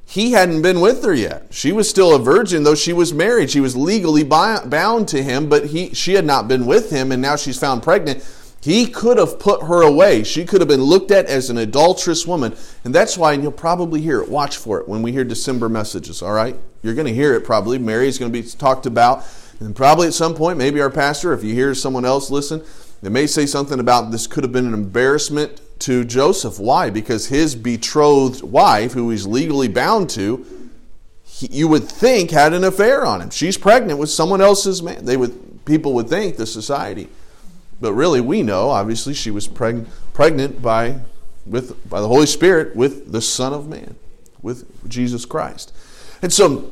he 0.05 0.31
hadn't 0.31 0.61
been 0.61 0.79
with 0.79 1.03
her 1.03 1.13
yet. 1.13 1.47
She 1.51 1.71
was 1.71 1.89
still 1.89 2.15
a 2.15 2.19
virgin, 2.19 2.63
though 2.63 2.75
she 2.75 2.93
was 2.93 3.13
married. 3.13 3.51
She 3.51 3.59
was 3.59 3.75
legally 3.75 4.23
bound 4.23 5.07
to 5.09 5.21
him, 5.21 5.49
but 5.49 5.65
he, 5.67 5.93
she 5.93 6.13
had 6.13 6.25
not 6.25 6.47
been 6.47 6.65
with 6.65 6.89
him, 6.89 7.11
and 7.11 7.21
now 7.21 7.35
she's 7.35 7.59
found 7.59 7.83
pregnant. 7.83 8.25
He 8.61 8.87
could 8.87 9.17
have 9.17 9.37
put 9.37 9.63
her 9.63 9.81
away. 9.81 10.23
She 10.23 10.45
could 10.45 10.61
have 10.61 10.67
been 10.67 10.81
looked 10.81 11.11
at 11.11 11.25
as 11.25 11.49
an 11.49 11.57
adulterous 11.57 12.25
woman. 12.25 12.55
And 12.83 12.95
that's 12.95 13.17
why, 13.17 13.33
and 13.33 13.43
you'll 13.43 13.51
probably 13.51 14.01
hear 14.01 14.21
it. 14.21 14.29
Watch 14.29 14.57
for 14.57 14.79
it 14.79 14.87
when 14.87 15.01
we 15.01 15.11
hear 15.11 15.23
December 15.23 15.69
messages, 15.69 16.21
all 16.21 16.33
right? 16.33 16.55
You're 16.81 16.95
going 16.95 17.07
to 17.07 17.13
hear 17.13 17.33
it 17.35 17.43
probably. 17.43 17.77
Mary 17.77 18.07
is 18.07 18.17
going 18.17 18.31
to 18.31 18.41
be 18.41 18.47
talked 18.47 18.85
about 18.85 19.25
and 19.59 19.75
probably 19.75 20.07
at 20.07 20.13
some 20.13 20.35
point, 20.35 20.57
maybe 20.57 20.79
our 20.81 20.89
pastor, 20.89 21.33
if 21.33 21.43
you 21.43 21.53
hear 21.53 21.73
someone 21.73 22.05
else 22.05 22.29
listen, 22.29 22.63
they 23.01 23.09
may 23.09 23.27
say 23.27 23.45
something 23.45 23.79
about 23.79 24.11
this 24.11 24.27
could 24.27 24.43
have 24.43 24.51
been 24.51 24.67
an 24.67 24.73
embarrassment 24.73 25.61
to 25.79 26.03
Joseph. 26.03 26.59
Why? 26.59 26.89
Because 26.89 27.27
his 27.27 27.55
betrothed 27.55 28.41
wife, 28.41 28.93
who 28.93 29.09
he's 29.09 29.25
legally 29.25 29.67
bound 29.67 30.09
to, 30.11 30.45
he, 31.23 31.47
you 31.51 31.67
would 31.67 31.83
think 31.83 32.31
had 32.31 32.53
an 32.53 32.63
affair 32.63 33.05
on 33.05 33.21
him. 33.21 33.29
She's 33.29 33.57
pregnant 33.57 33.99
with 33.99 34.09
someone 34.09 34.41
else's 34.41 34.81
man. 34.81 35.05
They 35.05 35.17
would 35.17 35.65
people 35.65 35.93
would 35.93 36.09
think 36.09 36.37
the 36.37 36.45
society, 36.45 37.09
but 37.79 37.93
really 37.93 38.21
we 38.21 38.41
know. 38.41 38.69
Obviously, 38.69 39.13
she 39.13 39.29
was 39.29 39.47
preg- 39.47 39.85
pregnant 40.13 40.61
by 40.61 40.99
with 41.45 41.89
by 41.89 42.01
the 42.01 42.07
Holy 42.07 42.25
Spirit 42.25 42.75
with 42.75 43.11
the 43.11 43.21
Son 43.21 43.53
of 43.53 43.67
Man, 43.67 43.95
with 44.41 44.89
Jesus 44.89 45.25
Christ, 45.25 45.73
and 46.21 46.33
so 46.33 46.71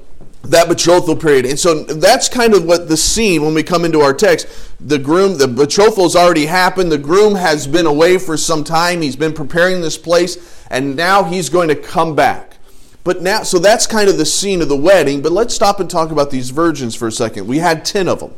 that 0.49 0.67
betrothal 0.67 1.15
period. 1.15 1.45
And 1.45 1.59
so 1.59 1.83
that's 1.83 2.29
kind 2.29 2.53
of 2.53 2.65
what 2.65 2.87
the 2.87 2.97
scene 2.97 3.41
when 3.41 3.53
we 3.53 3.63
come 3.63 3.85
into 3.85 4.01
our 4.01 4.13
text. 4.13 4.47
The 4.79 4.99
groom, 4.99 5.37
the 5.37 5.47
betrothal's 5.47 6.15
already 6.15 6.45
happened. 6.45 6.91
The 6.91 6.97
groom 6.97 7.35
has 7.35 7.67
been 7.67 7.85
away 7.85 8.17
for 8.17 8.37
some 8.37 8.63
time. 8.63 9.01
He's 9.01 9.15
been 9.15 9.33
preparing 9.33 9.81
this 9.81 9.97
place, 9.97 10.65
and 10.69 10.95
now 10.95 11.23
he's 11.23 11.49
going 11.49 11.69
to 11.69 11.75
come 11.75 12.15
back. 12.15 12.57
But 13.03 13.21
now, 13.21 13.43
so 13.43 13.59
that's 13.59 13.85
kind 13.85 14.09
of 14.09 14.17
the 14.17 14.25
scene 14.25 14.61
of 14.61 14.69
the 14.69 14.75
wedding. 14.75 15.21
But 15.21 15.31
let's 15.31 15.53
stop 15.53 15.79
and 15.79 15.89
talk 15.89 16.11
about 16.11 16.31
these 16.31 16.49
virgins 16.49 16.95
for 16.95 17.07
a 17.07 17.11
second. 17.11 17.47
We 17.47 17.59
had 17.59 17.85
10 17.85 18.07
of 18.07 18.19
them. 18.19 18.33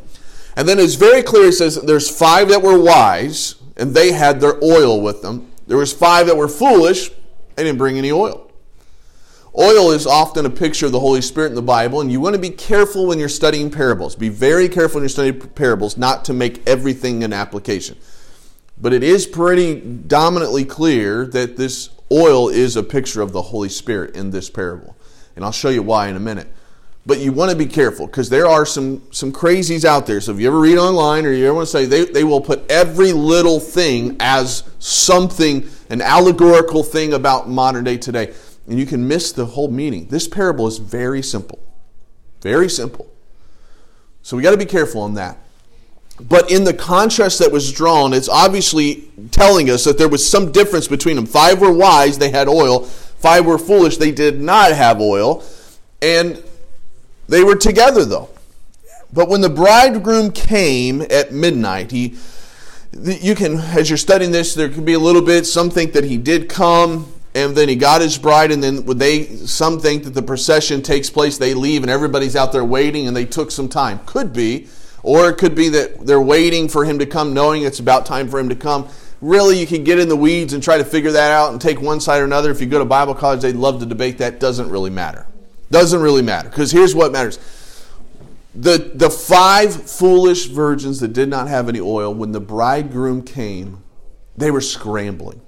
And 0.56 0.68
then 0.68 0.78
it's 0.78 0.94
very 0.94 1.22
clear, 1.22 1.48
it 1.48 1.52
says 1.52 1.76
there's 1.76 2.10
five 2.10 2.48
that 2.48 2.62
were 2.62 2.78
wise, 2.78 3.54
and 3.76 3.94
they 3.94 4.12
had 4.12 4.40
their 4.40 4.62
oil 4.62 5.00
with 5.00 5.22
them. 5.22 5.50
There 5.66 5.78
was 5.78 5.92
five 5.92 6.26
that 6.26 6.36
were 6.36 6.48
foolish, 6.48 7.10
they 7.54 7.64
didn't 7.64 7.78
bring 7.78 7.96
any 7.96 8.10
oil. 8.10 8.47
Oil 9.56 9.92
is 9.92 10.06
often 10.06 10.44
a 10.44 10.50
picture 10.50 10.86
of 10.86 10.92
the 10.92 11.00
Holy 11.00 11.22
Spirit 11.22 11.48
in 11.48 11.54
the 11.54 11.62
Bible, 11.62 12.00
and 12.00 12.12
you 12.12 12.20
want 12.20 12.34
to 12.34 12.40
be 12.40 12.50
careful 12.50 13.06
when 13.06 13.18
you're 13.18 13.28
studying 13.28 13.70
parables. 13.70 14.14
Be 14.14 14.28
very 14.28 14.68
careful 14.68 14.96
when 14.96 15.04
you're 15.04 15.08
studying 15.08 15.40
parables 15.40 15.96
not 15.96 16.24
to 16.26 16.34
make 16.34 16.66
everything 16.68 17.24
an 17.24 17.32
application. 17.32 17.96
But 18.80 18.92
it 18.92 19.02
is 19.02 19.26
pretty 19.26 19.80
dominantly 19.80 20.64
clear 20.64 21.26
that 21.26 21.56
this 21.56 21.90
oil 22.12 22.48
is 22.48 22.76
a 22.76 22.82
picture 22.82 23.22
of 23.22 23.32
the 23.32 23.42
Holy 23.42 23.68
Spirit 23.68 24.14
in 24.14 24.30
this 24.30 24.50
parable. 24.50 24.96
And 25.34 25.44
I'll 25.44 25.52
show 25.52 25.70
you 25.70 25.82
why 25.82 26.08
in 26.08 26.16
a 26.16 26.20
minute. 26.20 26.48
But 27.06 27.20
you 27.20 27.32
want 27.32 27.50
to 27.50 27.56
be 27.56 27.66
careful 27.66 28.06
because 28.06 28.28
there 28.28 28.46
are 28.46 28.66
some, 28.66 29.02
some 29.12 29.32
crazies 29.32 29.84
out 29.84 30.06
there. 30.06 30.20
So 30.20 30.32
if 30.32 30.40
you 30.40 30.46
ever 30.46 30.60
read 30.60 30.76
online 30.76 31.24
or 31.24 31.32
you 31.32 31.46
ever 31.46 31.54
want 31.54 31.66
to 31.66 31.72
say, 31.72 31.86
they, 31.86 32.04
they 32.04 32.22
will 32.22 32.42
put 32.42 32.70
every 32.70 33.12
little 33.12 33.60
thing 33.60 34.16
as 34.20 34.62
something, 34.78 35.68
an 35.88 36.02
allegorical 36.02 36.82
thing 36.82 37.14
about 37.14 37.48
modern 37.48 37.84
day 37.84 37.96
today 37.96 38.34
and 38.68 38.78
you 38.78 38.86
can 38.86 39.08
miss 39.08 39.32
the 39.32 39.46
whole 39.46 39.68
meaning. 39.68 40.08
This 40.08 40.28
parable 40.28 40.66
is 40.66 40.78
very 40.78 41.22
simple. 41.22 41.58
Very 42.42 42.68
simple. 42.68 43.10
So 44.22 44.36
we 44.36 44.42
got 44.42 44.50
to 44.50 44.58
be 44.58 44.66
careful 44.66 45.00
on 45.00 45.14
that. 45.14 45.38
But 46.20 46.50
in 46.50 46.64
the 46.64 46.74
contrast 46.74 47.38
that 47.38 47.50
was 47.50 47.72
drawn, 47.72 48.12
it's 48.12 48.28
obviously 48.28 49.08
telling 49.30 49.70
us 49.70 49.84
that 49.84 49.98
there 49.98 50.08
was 50.08 50.28
some 50.28 50.52
difference 50.52 50.86
between 50.88 51.16
them. 51.16 51.26
Five 51.26 51.60
were 51.60 51.72
wise, 51.72 52.18
they 52.18 52.30
had 52.30 52.48
oil. 52.48 52.80
Five 52.80 53.46
were 53.46 53.58
foolish, 53.58 53.96
they 53.96 54.10
did 54.10 54.40
not 54.40 54.72
have 54.72 55.00
oil. 55.00 55.44
And 56.02 56.42
they 57.28 57.42
were 57.42 57.56
together, 57.56 58.04
though. 58.04 58.28
But 59.12 59.28
when 59.28 59.40
the 59.40 59.48
bridegroom 59.48 60.32
came 60.32 61.02
at 61.02 61.32
midnight, 61.32 61.90
he 61.90 62.16
you 62.92 63.34
can 63.34 63.58
as 63.58 63.90
you're 63.90 63.98
studying 63.98 64.32
this 64.32 64.54
there 64.54 64.70
could 64.70 64.84
be 64.84 64.94
a 64.94 64.98
little 64.98 65.20
bit 65.20 65.44
some 65.44 65.68
think 65.68 65.92
that 65.92 66.04
he 66.04 66.16
did 66.16 66.48
come 66.48 67.06
and 67.38 67.56
then 67.56 67.68
he 67.68 67.76
got 67.76 68.00
his 68.00 68.18
bride 68.18 68.50
and 68.50 68.62
then 68.62 68.84
they 68.98 69.24
some 69.24 69.80
think 69.80 70.04
that 70.04 70.14
the 70.14 70.22
procession 70.22 70.82
takes 70.82 71.08
place 71.08 71.38
they 71.38 71.54
leave 71.54 71.82
and 71.82 71.90
everybody's 71.90 72.36
out 72.36 72.52
there 72.52 72.64
waiting 72.64 73.06
and 73.06 73.16
they 73.16 73.24
took 73.24 73.50
some 73.50 73.68
time. 73.68 74.00
Could 74.06 74.32
be. 74.32 74.68
Or 75.02 75.30
it 75.30 75.38
could 75.38 75.54
be 75.54 75.68
that 75.70 76.06
they're 76.06 76.20
waiting 76.20 76.68
for 76.68 76.84
him 76.84 76.98
to 76.98 77.06
come 77.06 77.32
knowing 77.32 77.62
it's 77.62 77.78
about 77.78 78.04
time 78.04 78.28
for 78.28 78.38
him 78.38 78.48
to 78.48 78.56
come. 78.56 78.88
Really 79.20 79.58
you 79.58 79.66
can 79.66 79.84
get 79.84 79.98
in 79.98 80.08
the 80.08 80.16
weeds 80.16 80.52
and 80.52 80.62
try 80.62 80.78
to 80.78 80.84
figure 80.84 81.12
that 81.12 81.30
out 81.30 81.52
and 81.52 81.60
take 81.60 81.80
one 81.80 82.00
side 82.00 82.20
or 82.20 82.24
another. 82.24 82.50
If 82.50 82.60
you 82.60 82.66
go 82.66 82.78
to 82.78 82.84
bible 82.84 83.14
college 83.14 83.40
they'd 83.40 83.56
love 83.56 83.80
to 83.80 83.86
debate 83.86 84.18
that. 84.18 84.40
Doesn't 84.40 84.68
really 84.70 84.90
matter. 84.90 85.26
Doesn't 85.70 86.00
really 86.00 86.22
matter. 86.22 86.48
Because 86.48 86.72
here's 86.72 86.94
what 86.94 87.12
matters. 87.12 87.38
The, 88.54 88.90
the 88.94 89.10
five 89.10 89.88
foolish 89.88 90.46
virgins 90.46 91.00
that 91.00 91.12
did 91.12 91.28
not 91.28 91.48
have 91.48 91.68
any 91.68 91.80
oil, 91.80 92.12
when 92.12 92.32
the 92.32 92.40
bridegroom 92.40 93.22
came, 93.22 93.84
they 94.36 94.50
were 94.50 94.60
scrambling. 94.60 95.40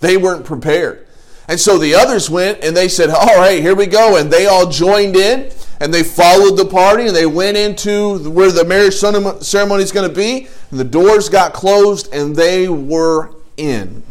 They 0.00 0.16
weren't 0.16 0.44
prepared. 0.44 1.05
And 1.48 1.60
so 1.60 1.78
the 1.78 1.94
others 1.94 2.28
went 2.28 2.64
and 2.64 2.76
they 2.76 2.88
said, 2.88 3.10
All 3.10 3.36
right, 3.38 3.60
here 3.60 3.74
we 3.74 3.86
go. 3.86 4.16
And 4.16 4.30
they 4.30 4.46
all 4.46 4.68
joined 4.68 5.16
in 5.16 5.52
and 5.80 5.92
they 5.92 6.02
followed 6.02 6.56
the 6.56 6.64
party 6.64 7.06
and 7.06 7.14
they 7.14 7.26
went 7.26 7.56
into 7.56 8.30
where 8.30 8.50
the 8.50 8.64
marriage 8.64 8.94
ceremony 8.94 9.82
is 9.82 9.92
going 9.92 10.08
to 10.08 10.14
be. 10.14 10.48
And 10.70 10.80
the 10.80 10.84
doors 10.84 11.28
got 11.28 11.52
closed 11.52 12.12
and 12.12 12.34
they 12.34 12.68
were 12.68 13.34
in. 13.56 14.02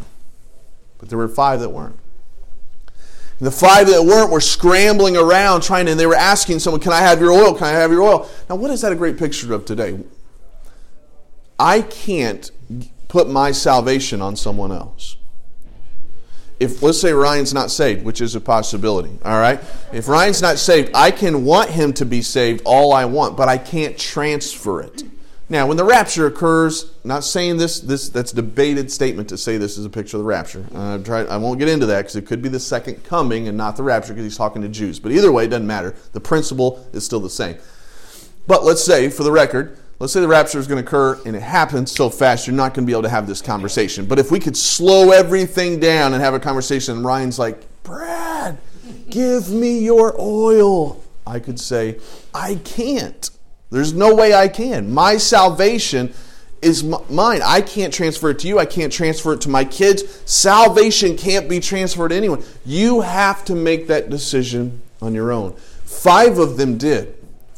But 0.98 1.08
there 1.08 1.18
were 1.18 1.28
five 1.28 1.60
that 1.60 1.70
weren't. 1.70 1.98
The 3.38 3.50
five 3.50 3.86
that 3.88 4.02
weren't 4.02 4.30
were 4.30 4.40
scrambling 4.40 5.14
around 5.14 5.62
trying 5.62 5.88
and 5.88 6.00
they 6.00 6.06
were 6.06 6.14
asking 6.14 6.60
someone, 6.60 6.80
Can 6.80 6.92
I 6.92 7.00
have 7.00 7.20
your 7.20 7.32
oil? 7.32 7.54
Can 7.54 7.66
I 7.66 7.72
have 7.72 7.90
your 7.90 8.02
oil? 8.02 8.30
Now, 8.48 8.56
what 8.56 8.70
is 8.70 8.80
that 8.80 8.92
a 8.92 8.96
great 8.96 9.18
picture 9.18 9.52
of 9.52 9.66
today? 9.66 9.98
I 11.58 11.82
can't 11.82 12.50
put 13.08 13.28
my 13.28 13.52
salvation 13.52 14.22
on 14.22 14.36
someone 14.36 14.72
else. 14.72 15.16
If, 16.58 16.82
let's 16.82 17.00
say, 17.00 17.12
Ryan's 17.12 17.52
not 17.52 17.70
saved, 17.70 18.04
which 18.04 18.20
is 18.20 18.34
a 18.34 18.40
possibility, 18.40 19.18
all 19.24 19.38
right? 19.38 19.60
If 19.92 20.08
Ryan's 20.08 20.40
not 20.40 20.58
saved, 20.58 20.90
I 20.94 21.10
can 21.10 21.44
want 21.44 21.70
him 21.70 21.92
to 21.94 22.06
be 22.06 22.22
saved 22.22 22.62
all 22.64 22.94
I 22.94 23.04
want, 23.04 23.36
but 23.36 23.48
I 23.48 23.58
can't 23.58 23.98
transfer 23.98 24.80
it. 24.80 25.02
Now, 25.48 25.68
when 25.68 25.76
the 25.76 25.84
rapture 25.84 26.26
occurs, 26.26 26.90
not 27.04 27.22
saying 27.22 27.58
this, 27.58 27.78
this 27.78 28.08
that's 28.08 28.32
debated 28.32 28.90
statement 28.90 29.28
to 29.28 29.38
say 29.38 29.58
this 29.58 29.78
is 29.78 29.84
a 29.84 29.90
picture 29.90 30.16
of 30.16 30.22
the 30.22 30.28
rapture. 30.28 30.64
Uh, 30.74 30.98
try, 30.98 31.20
I 31.20 31.36
won't 31.36 31.60
get 31.60 31.68
into 31.68 31.86
that 31.86 31.98
because 31.98 32.16
it 32.16 32.26
could 32.26 32.42
be 32.42 32.48
the 32.48 32.58
second 32.58 33.04
coming 33.04 33.46
and 33.46 33.56
not 33.56 33.76
the 33.76 33.84
rapture 33.84 34.12
because 34.12 34.24
he's 34.24 34.36
talking 34.36 34.62
to 34.62 34.68
Jews. 34.68 34.98
But 34.98 35.12
either 35.12 35.30
way, 35.30 35.44
it 35.44 35.48
doesn't 35.48 35.66
matter. 35.66 35.94
The 36.12 36.20
principle 36.20 36.84
is 36.92 37.04
still 37.04 37.20
the 37.20 37.30
same. 37.30 37.56
But 38.48 38.64
let's 38.64 38.82
say, 38.82 39.08
for 39.08 39.22
the 39.22 39.30
record, 39.30 39.78
let's 39.98 40.12
say 40.12 40.20
the 40.20 40.28
rapture 40.28 40.58
is 40.58 40.66
going 40.66 40.82
to 40.82 40.86
occur 40.86 41.20
and 41.24 41.34
it 41.34 41.42
happens 41.42 41.92
so 41.92 42.10
fast 42.10 42.46
you're 42.46 42.56
not 42.56 42.74
going 42.74 42.84
to 42.84 42.86
be 42.86 42.92
able 42.92 43.02
to 43.02 43.08
have 43.08 43.26
this 43.26 43.40
conversation. 43.40 44.06
But 44.06 44.18
if 44.18 44.30
we 44.30 44.38
could 44.38 44.56
slow 44.56 45.10
everything 45.10 45.80
down 45.80 46.12
and 46.12 46.22
have 46.22 46.34
a 46.34 46.40
conversation, 46.40 46.96
and 46.96 47.04
Ryan's 47.04 47.38
like, 47.38 47.64
Brad, 47.82 48.58
give 49.08 49.50
me 49.50 49.78
your 49.80 50.14
oil, 50.20 51.02
I 51.26 51.40
could 51.40 51.58
say, 51.58 51.98
I 52.34 52.56
can't. 52.56 53.30
There's 53.70 53.92
no 53.92 54.14
way 54.14 54.34
I 54.34 54.48
can. 54.48 54.92
My 54.92 55.16
salvation 55.16 56.12
is 56.62 56.84
mine. 56.84 57.40
I 57.44 57.60
can't 57.60 57.92
transfer 57.92 58.30
it 58.30 58.38
to 58.40 58.48
you. 58.48 58.58
I 58.58 58.66
can't 58.66 58.92
transfer 58.92 59.32
it 59.32 59.40
to 59.42 59.48
my 59.48 59.64
kids. 59.64 60.22
Salvation 60.24 61.16
can't 61.16 61.48
be 61.48 61.60
transferred 61.60 62.08
to 62.08 62.14
anyone. 62.14 62.42
You 62.64 63.00
have 63.00 63.44
to 63.46 63.54
make 63.54 63.88
that 63.88 64.10
decision 64.10 64.82
on 65.00 65.14
your 65.14 65.32
own. 65.32 65.52
Five 65.84 66.38
of 66.38 66.56
them 66.56 66.78
did. 66.78 67.15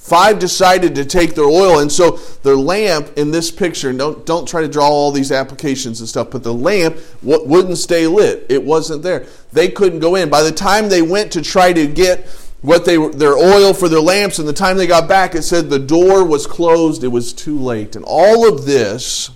Five 0.08 0.38
decided 0.38 0.94
to 0.94 1.04
take 1.04 1.34
their 1.34 1.44
oil, 1.44 1.80
and 1.80 1.92
so 1.92 2.12
their 2.42 2.56
lamp 2.56 3.12
in 3.16 3.30
this 3.30 3.50
picture. 3.50 3.92
Don't 3.92 4.24
don't 4.24 4.48
try 4.48 4.62
to 4.62 4.68
draw 4.68 4.88
all 4.88 5.12
these 5.12 5.30
applications 5.30 6.00
and 6.00 6.08
stuff. 6.08 6.30
But 6.30 6.42
the 6.42 6.54
lamp 6.54 6.96
wouldn't 7.22 7.76
stay 7.76 8.06
lit. 8.06 8.46
It 8.48 8.64
wasn't 8.64 9.02
there. 9.02 9.26
They 9.52 9.68
couldn't 9.68 10.00
go 10.00 10.14
in. 10.14 10.30
By 10.30 10.42
the 10.42 10.52
time 10.52 10.88
they 10.88 11.02
went 11.02 11.30
to 11.32 11.42
try 11.42 11.72
to 11.74 11.86
get 11.86 12.26
what 12.62 12.84
they 12.84 12.96
their 12.96 13.36
oil 13.36 13.74
for 13.74 13.88
their 13.88 14.00
lamps, 14.00 14.38
and 14.38 14.48
the 14.48 14.52
time 14.52 14.78
they 14.78 14.86
got 14.86 15.08
back, 15.08 15.34
it 15.34 15.42
said 15.42 15.68
the 15.68 15.78
door 15.78 16.24
was 16.24 16.46
closed. 16.46 17.04
It 17.04 17.08
was 17.08 17.32
too 17.32 17.58
late. 17.58 17.94
And 17.94 18.04
all 18.08 18.48
of 18.48 18.64
this 18.64 19.30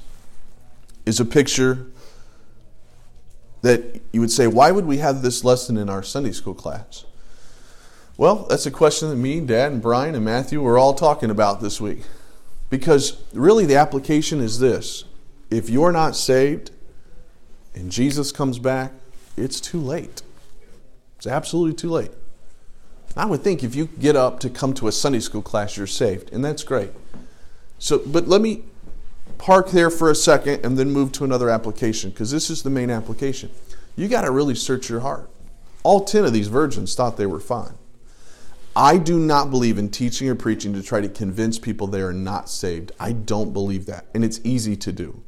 is 1.05 1.21
a 1.21 1.25
picture 1.25 1.87
that 3.61 4.01
you 4.13 4.21
would 4.21 4.31
say, 4.31 4.47
why 4.47 4.71
would 4.71 4.87
we 4.87 4.99
have 4.99 5.23
this 5.23 5.45
lesson 5.45 5.77
in 5.77 5.89
our 5.89 6.03
Sunday 6.03 6.33
school 6.33 6.55
class? 6.55 7.05
Well, 8.17 8.47
that's 8.49 8.67
a 8.67 8.71
question 8.71 9.09
that 9.09 9.17
me, 9.17 9.41
Dad, 9.41 9.73
and 9.73 9.83
Brian, 9.83 10.15
and 10.15 10.25
Matthew 10.25 10.61
were 10.61 10.79
all 10.79 10.95
talking 10.95 11.31
about 11.31 11.61
this 11.61 11.81
week. 11.81 12.03
Because 12.71 13.23
really, 13.33 13.67
the 13.67 13.77
application 13.77 14.41
is 14.41 14.59
this 14.59 15.05
if 15.51 15.69
you're 15.69 15.93
not 15.93 16.17
saved 16.17 16.71
and 17.75 17.91
Jesus 17.91 18.33
comes 18.33 18.59
back, 18.59 18.93
it's 19.37 19.61
too 19.61 19.81
late. 19.81 20.23
It's 21.17 21.27
absolutely 21.27 21.75
too 21.75 21.91
late. 21.91 22.11
I 23.17 23.27
would 23.27 23.43
think 23.43 23.63
if 23.63 23.75
you 23.75 23.87
get 23.87 24.17
up 24.17 24.41
to 24.41 24.51
come 24.51 24.73
to 24.75 24.89
a 24.89 24.93
Sunday 24.93 25.21
school 25.21 25.43
class, 25.43 25.77
you're 25.77 25.87
saved, 25.87 26.33
and 26.33 26.45
that's 26.45 26.63
great. 26.63 26.91
So, 27.79 28.03
but 28.07 28.27
let 28.27 28.41
me 28.41 28.63
park 29.39 29.71
there 29.71 29.91
for 29.91 30.11
a 30.11 30.15
second 30.15 30.65
and 30.65 30.79
then 30.79 30.91
move 30.91 31.13
to 31.13 31.25
another 31.25 31.51
application 31.51 32.11
because 32.11 32.31
this 32.31 32.49
is 32.49 32.63
the 32.63 32.71
main 32.71 32.91
application. 32.91 33.51
You 33.97 34.09
got 34.09 34.23
to 34.23 34.31
really 34.31 34.55
search 34.55 34.89
your 34.89 35.01
heart. 35.01 35.29
All 35.83 36.05
10 36.05 36.25
of 36.25 36.33
these 36.33 36.49
virgins 36.49 36.95
thought 36.95 37.17
they 37.17 37.27
were 37.27 37.41
fine. 37.41 37.75
I 38.75 38.97
do 38.97 39.19
not 39.19 39.51
believe 39.51 39.77
in 39.77 39.91
teaching 39.91 40.31
or 40.31 40.35
preaching 40.35 40.73
to 40.73 40.83
try 40.83 41.03
to 41.03 41.09
convince 41.09 41.59
people 41.59 41.87
they 41.87 42.01
are 42.01 42.13
not 42.13 42.49
saved. 42.49 42.93
I 42.99 43.13
don't 43.13 43.53
believe 43.53 43.85
that. 43.87 44.07
And 44.15 44.25
it's 44.25 44.41
easy 44.45 44.77
to 44.77 44.93
do. 44.93 45.23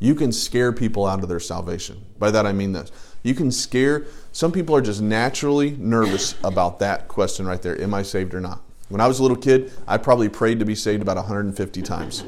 You 0.00 0.16
can 0.16 0.32
scare 0.32 0.72
people 0.72 1.06
out 1.06 1.22
of 1.22 1.28
their 1.28 1.38
salvation. 1.38 2.04
By 2.18 2.32
that 2.32 2.44
I 2.44 2.52
mean 2.52 2.72
this. 2.72 2.90
You 3.22 3.34
can 3.34 3.52
scare, 3.52 4.06
some 4.32 4.50
people 4.50 4.74
are 4.74 4.80
just 4.80 5.00
naturally 5.00 5.76
nervous 5.78 6.34
about 6.42 6.80
that 6.80 7.08
question 7.08 7.46
right 7.46 7.60
there 7.62 7.80
Am 7.80 7.94
I 7.94 8.02
saved 8.02 8.34
or 8.34 8.40
not? 8.40 8.62
When 8.88 9.00
I 9.00 9.06
was 9.06 9.20
a 9.20 9.22
little 9.22 9.36
kid, 9.36 9.72
I 9.86 9.98
probably 9.98 10.28
prayed 10.28 10.58
to 10.58 10.64
be 10.64 10.74
saved 10.74 11.02
about 11.02 11.16
150 11.16 11.82
times. 11.82 12.24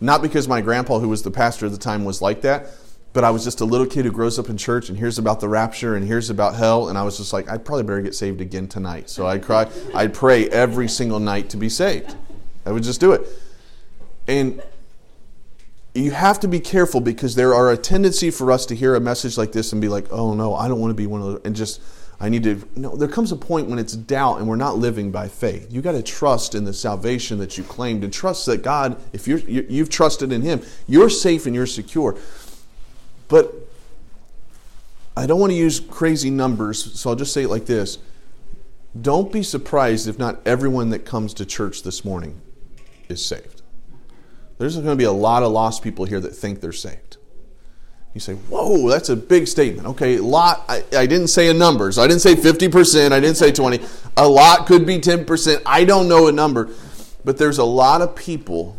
Not 0.00 0.22
because 0.22 0.48
my 0.48 0.60
grandpa, 0.60 0.98
who 0.98 1.08
was 1.08 1.22
the 1.22 1.30
pastor 1.30 1.66
at 1.66 1.72
the 1.72 1.78
time, 1.78 2.04
was 2.04 2.20
like 2.20 2.40
that, 2.40 2.70
but 3.14 3.22
I 3.22 3.30
was 3.30 3.44
just 3.44 3.60
a 3.60 3.64
little 3.64 3.86
kid 3.86 4.04
who 4.04 4.10
grows 4.10 4.40
up 4.40 4.50
in 4.50 4.56
church 4.56 4.88
and 4.88 4.98
hears 4.98 5.18
about 5.18 5.38
the 5.38 5.48
rapture 5.48 5.94
and 5.94 6.04
hears 6.04 6.30
about 6.30 6.56
hell, 6.56 6.88
and 6.88 6.98
I 6.98 7.04
was 7.04 7.16
just 7.16 7.32
like, 7.32 7.48
I'd 7.48 7.64
probably 7.64 7.84
better 7.84 8.02
get 8.02 8.14
saved 8.14 8.40
again 8.40 8.66
tonight. 8.66 9.08
So 9.08 9.26
I'd 9.26 9.42
cry, 9.42 9.70
I'd 9.94 10.12
pray 10.12 10.48
every 10.48 10.88
single 10.88 11.20
night 11.20 11.48
to 11.50 11.56
be 11.56 11.68
saved. 11.68 12.16
I 12.66 12.72
would 12.72 12.82
just 12.82 13.00
do 13.00 13.12
it. 13.12 13.22
And 14.26 14.60
you 15.94 16.10
have 16.10 16.40
to 16.40 16.48
be 16.48 16.58
careful 16.58 17.00
because 17.00 17.36
there 17.36 17.54
are 17.54 17.70
a 17.70 17.76
tendency 17.76 18.32
for 18.32 18.50
us 18.50 18.66
to 18.66 18.74
hear 18.74 18.96
a 18.96 19.00
message 19.00 19.38
like 19.38 19.52
this 19.52 19.70
and 19.70 19.80
be 19.80 19.88
like, 19.88 20.12
oh 20.12 20.34
no, 20.34 20.56
I 20.56 20.66
don't 20.66 20.80
want 20.80 20.90
to 20.90 20.94
be 20.94 21.06
one 21.06 21.20
of 21.22 21.26
those, 21.28 21.40
and 21.44 21.54
just, 21.54 21.80
I 22.18 22.28
need 22.28 22.42
to. 22.44 22.60
No, 22.74 22.96
there 22.96 23.06
comes 23.06 23.30
a 23.30 23.36
point 23.36 23.68
when 23.68 23.78
it's 23.78 23.94
doubt 23.94 24.38
and 24.38 24.48
we're 24.48 24.56
not 24.56 24.76
living 24.76 25.12
by 25.12 25.28
faith. 25.28 25.68
You 25.70 25.82
got 25.82 25.92
to 25.92 26.02
trust 26.02 26.56
in 26.56 26.64
the 26.64 26.72
salvation 26.72 27.38
that 27.38 27.58
you 27.58 27.64
claimed 27.64 28.02
and 28.02 28.12
trust 28.12 28.46
that 28.46 28.62
God, 28.62 29.00
if 29.12 29.28
you're, 29.28 29.38
you've 29.38 29.90
trusted 29.90 30.32
in 30.32 30.42
Him, 30.42 30.62
you're 30.88 31.10
safe 31.10 31.46
and 31.46 31.54
you're 31.54 31.66
secure. 31.66 32.16
But 33.28 33.52
I 35.16 35.26
don't 35.26 35.40
want 35.40 35.52
to 35.52 35.56
use 35.56 35.80
crazy 35.80 36.30
numbers, 36.30 36.98
so 37.00 37.10
I'll 37.10 37.16
just 37.16 37.32
say 37.32 37.44
it 37.44 37.48
like 37.48 37.66
this. 37.66 37.98
Don't 39.00 39.32
be 39.32 39.42
surprised 39.42 40.06
if 40.08 40.18
not 40.18 40.40
everyone 40.46 40.90
that 40.90 41.04
comes 41.04 41.34
to 41.34 41.46
church 41.46 41.82
this 41.82 42.04
morning 42.04 42.40
is 43.08 43.24
saved. 43.24 43.62
There's 44.58 44.76
going 44.76 44.86
to 44.86 44.96
be 44.96 45.04
a 45.04 45.12
lot 45.12 45.42
of 45.42 45.52
lost 45.52 45.82
people 45.82 46.04
here 46.04 46.20
that 46.20 46.30
think 46.30 46.60
they're 46.60 46.72
saved. 46.72 47.16
You 48.14 48.20
say, 48.20 48.34
whoa, 48.34 48.88
that's 48.88 49.08
a 49.08 49.16
big 49.16 49.48
statement. 49.48 49.88
Okay, 49.88 50.16
a 50.16 50.22
lot, 50.22 50.64
I, 50.68 50.84
I 50.96 51.06
didn't 51.06 51.28
say 51.28 51.48
a 51.48 51.54
number. 51.54 51.90
So 51.90 52.02
I 52.02 52.06
didn't 52.06 52.22
say 52.22 52.36
50%, 52.36 53.10
I 53.10 53.18
didn't 53.18 53.36
say 53.36 53.50
20. 53.50 53.80
A 54.16 54.28
lot 54.28 54.66
could 54.66 54.86
be 54.86 55.00
10%. 55.00 55.62
I 55.66 55.84
don't 55.84 56.08
know 56.08 56.28
a 56.28 56.32
number. 56.32 56.70
But 57.24 57.38
there's 57.38 57.58
a 57.58 57.64
lot 57.64 58.02
of 58.02 58.14
people 58.14 58.76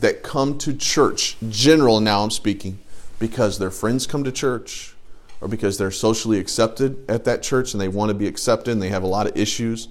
that 0.00 0.24
come 0.24 0.58
to 0.58 0.74
church, 0.74 1.36
general 1.48 2.00
now 2.00 2.24
I'm 2.24 2.30
speaking, 2.30 2.80
because 3.24 3.58
their 3.58 3.70
friends 3.70 4.06
come 4.06 4.22
to 4.22 4.30
church 4.30 4.94
or 5.40 5.48
because 5.48 5.78
they're 5.78 5.90
socially 5.90 6.38
accepted 6.38 7.02
at 7.08 7.24
that 7.24 7.42
church 7.42 7.72
and 7.72 7.80
they 7.80 7.88
want 7.88 8.10
to 8.10 8.14
be 8.14 8.26
accepted 8.26 8.70
and 8.70 8.82
they 8.82 8.90
have 8.90 9.02
a 9.02 9.06
lot 9.06 9.26
of 9.26 9.34
issues. 9.34 9.88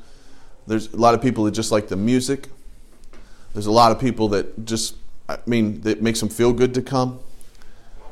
There's 0.68 0.94
a 0.94 0.98
lot 0.98 1.16
of 1.16 1.22
people 1.24 1.44
that 1.46 1.52
just 1.52 1.72
like 1.72 1.88
the 1.88 1.96
music. 1.96 2.50
There's 3.54 3.66
a 3.66 3.72
lot 3.72 3.92
of 3.92 4.00
people 4.00 4.28
that 4.30 4.66
just 4.66 4.98
I 5.28 5.40
mean, 5.48 5.82
it 5.84 6.00
makes 6.00 6.20
them 6.20 6.30
feel 6.30 6.54
good 6.54 6.76
to 6.76 6.84
come. 6.84 7.22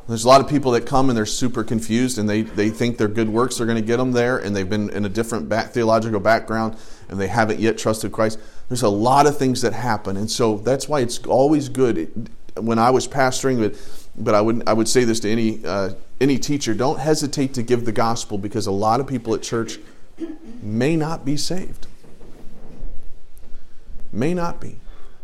There's 0.07 0.25
a 0.25 0.27
lot 0.27 0.41
of 0.41 0.49
people 0.49 0.71
that 0.71 0.87
come 0.87 1.09
and 1.09 1.15
they're 1.15 1.27
super 1.27 1.63
confused 1.63 2.17
and 2.17 2.27
they, 2.27 2.41
they 2.41 2.71
think 2.71 2.97
their 2.97 3.07
good 3.07 3.29
works 3.29 3.61
are 3.61 3.67
going 3.67 3.77
to 3.77 3.85
get 3.85 3.97
them 3.97 4.13
there 4.13 4.39
and 4.39 4.55
they've 4.55 4.67
been 4.67 4.89
in 4.89 5.05
a 5.05 5.09
different 5.09 5.47
back, 5.49 5.69
theological 5.69 6.19
background 6.19 6.75
and 7.09 7.19
they 7.19 7.27
haven't 7.27 7.59
yet 7.59 7.77
trusted 7.77 8.11
Christ. 8.11 8.39
There's 8.69 8.81
a 8.81 8.89
lot 8.89 9.27
of 9.27 9.37
things 9.37 9.61
that 9.61 9.73
happen. 9.73 10.17
And 10.17 10.31
so 10.31 10.57
that's 10.57 10.89
why 10.89 11.01
it's 11.01 11.19
always 11.27 11.69
good. 11.69 12.27
When 12.57 12.79
I 12.79 12.89
was 12.89 13.07
pastoring, 13.07 13.59
but, 13.59 13.75
but 14.23 14.35
I, 14.35 14.41
would, 14.41 14.63
I 14.67 14.73
would 14.73 14.87
say 14.87 15.03
this 15.03 15.19
to 15.21 15.29
any, 15.29 15.63
uh, 15.65 15.91
any 16.19 16.37
teacher 16.37 16.73
don't 16.73 16.99
hesitate 16.99 17.53
to 17.55 17.63
give 17.63 17.85
the 17.85 17.91
gospel 17.91 18.37
because 18.37 18.67
a 18.67 18.71
lot 18.71 18.99
of 18.99 19.07
people 19.07 19.33
at 19.33 19.41
church 19.41 19.79
may 20.61 20.95
not 20.95 21.25
be 21.25 21.37
saved. 21.37 21.87
May 24.11 24.33
not 24.33 24.59
be. 24.59 24.77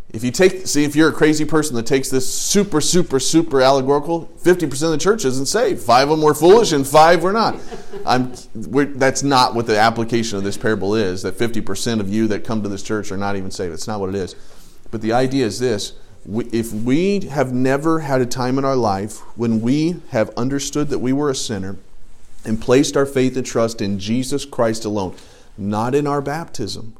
If 0.09 0.23
you 0.23 0.31
take, 0.31 0.65
see, 0.65 0.85
if 0.85 0.95
you're 0.95 1.09
a 1.09 1.13
crazy 1.13 1.43
person 1.43 1.75
that 1.75 1.85
takes 1.85 2.09
this 2.09 2.33
super, 2.33 2.79
super, 2.79 3.19
super 3.19 3.61
allegorical, 3.61 4.31
50% 4.41 4.63
of 4.83 4.91
the 4.91 4.97
church 4.97 5.25
isn't 5.25 5.47
saved. 5.47 5.81
Five 5.81 6.09
of 6.09 6.17
them 6.17 6.25
were 6.25 6.33
foolish 6.33 6.71
and 6.71 6.87
five 6.87 7.23
were 7.23 7.33
not. 7.33 7.59
I'm, 8.05 8.31
that's 8.55 9.21
not 9.21 9.53
what 9.53 9.67
the 9.67 9.77
application 9.77 10.37
of 10.37 10.45
this 10.45 10.57
parable 10.57 10.95
is, 10.95 11.23
that 11.23 11.37
50% 11.37 11.99
of 11.99 12.09
you 12.09 12.27
that 12.27 12.45
come 12.45 12.63
to 12.63 12.69
this 12.69 12.83
church 12.83 13.11
are 13.11 13.17
not 13.17 13.35
even 13.35 13.51
saved. 13.51 13.73
It's 13.73 13.87
not 13.87 13.99
what 13.99 14.09
it 14.09 14.15
is. 14.15 14.35
But 14.91 15.01
the 15.01 15.11
idea 15.11 15.45
is 15.45 15.59
this 15.59 15.93
if 16.25 16.73
we 16.73 17.21
have 17.21 17.53
never 17.53 17.99
had 17.99 18.21
a 18.21 18.25
time 18.25 18.57
in 18.57 18.65
our 18.65 18.75
life 18.75 19.19
when 19.37 19.61
we 19.61 20.01
have 20.09 20.29
understood 20.31 20.89
that 20.89 20.99
we 20.99 21.13
were 21.13 21.29
a 21.29 21.35
sinner 21.35 21.77
and 22.43 22.61
placed 22.61 22.95
our 22.95 23.05
faith 23.05 23.35
and 23.37 23.45
trust 23.45 23.81
in 23.81 23.99
Jesus 23.99 24.45
Christ 24.45 24.85
alone, 24.85 25.15
not 25.57 25.95
in 25.95 26.07
our 26.07 26.21
baptism, 26.21 26.95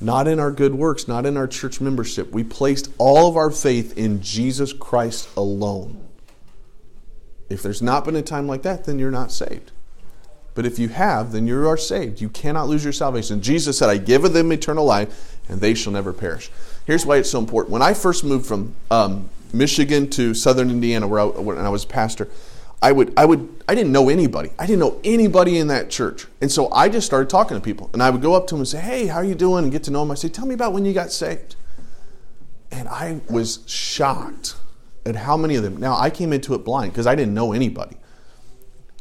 not 0.00 0.26
in 0.26 0.40
our 0.40 0.50
good 0.50 0.74
works, 0.74 1.06
not 1.06 1.26
in 1.26 1.36
our 1.36 1.46
church 1.46 1.80
membership. 1.80 2.30
We 2.32 2.44
placed 2.44 2.90
all 2.96 3.28
of 3.28 3.36
our 3.36 3.50
faith 3.50 3.96
in 3.98 4.22
Jesus 4.22 4.72
Christ 4.72 5.28
alone. 5.36 6.06
If 7.50 7.62
there's 7.62 7.82
not 7.82 8.04
been 8.04 8.16
a 8.16 8.22
time 8.22 8.46
like 8.46 8.62
that, 8.62 8.84
then 8.84 8.98
you're 8.98 9.10
not 9.10 9.32
saved. 9.32 9.72
But 10.54 10.66
if 10.66 10.78
you 10.78 10.88
have, 10.88 11.32
then 11.32 11.46
you 11.46 11.66
are 11.68 11.76
saved. 11.76 12.20
You 12.20 12.28
cannot 12.28 12.68
lose 12.68 12.84
your 12.84 12.92
salvation. 12.92 13.42
Jesus 13.42 13.78
said, 13.78 13.88
I 13.88 13.98
give 13.98 14.22
them 14.22 14.52
eternal 14.52 14.84
life, 14.84 15.38
and 15.48 15.60
they 15.60 15.74
shall 15.74 15.92
never 15.92 16.12
perish. 16.12 16.50
Here's 16.90 17.06
why 17.06 17.18
it's 17.18 17.30
so 17.30 17.38
important. 17.38 17.72
When 17.72 17.82
I 17.82 17.94
first 17.94 18.24
moved 18.24 18.46
from 18.46 18.74
um, 18.90 19.30
Michigan 19.52 20.10
to 20.10 20.34
southern 20.34 20.70
Indiana, 20.70 21.06
where 21.06 21.20
I, 21.20 21.24
when 21.24 21.56
I 21.56 21.68
was 21.68 21.84
pastor, 21.84 22.26
I 22.82 22.90
would, 22.90 23.12
I 23.16 23.26
would, 23.26 23.62
I 23.68 23.76
didn't 23.76 23.92
know 23.92 24.08
anybody. 24.08 24.50
I 24.58 24.66
didn't 24.66 24.80
know 24.80 25.00
anybody 25.04 25.58
in 25.58 25.68
that 25.68 25.88
church, 25.88 26.26
and 26.40 26.50
so 26.50 26.68
I 26.72 26.88
just 26.88 27.06
started 27.06 27.30
talking 27.30 27.56
to 27.56 27.62
people. 27.62 27.90
And 27.92 28.02
I 28.02 28.10
would 28.10 28.20
go 28.20 28.34
up 28.34 28.48
to 28.48 28.54
them 28.54 28.62
and 28.62 28.66
say, 28.66 28.80
"Hey, 28.80 29.06
how 29.06 29.18
are 29.18 29.24
you 29.24 29.36
doing?" 29.36 29.62
and 29.62 29.72
get 29.72 29.84
to 29.84 29.92
know 29.92 30.00
them. 30.00 30.10
I 30.10 30.16
say, 30.16 30.28
"Tell 30.28 30.46
me 30.46 30.54
about 30.54 30.72
when 30.72 30.84
you 30.84 30.92
got 30.92 31.12
saved." 31.12 31.54
And 32.72 32.88
I 32.88 33.20
was 33.30 33.60
shocked 33.68 34.56
at 35.06 35.14
how 35.14 35.36
many 35.36 35.54
of 35.54 35.62
them. 35.62 35.76
Now 35.76 35.96
I 35.96 36.10
came 36.10 36.32
into 36.32 36.54
it 36.54 36.64
blind 36.64 36.90
because 36.90 37.06
I 37.06 37.14
didn't 37.14 37.34
know 37.34 37.52
anybody. 37.52 37.98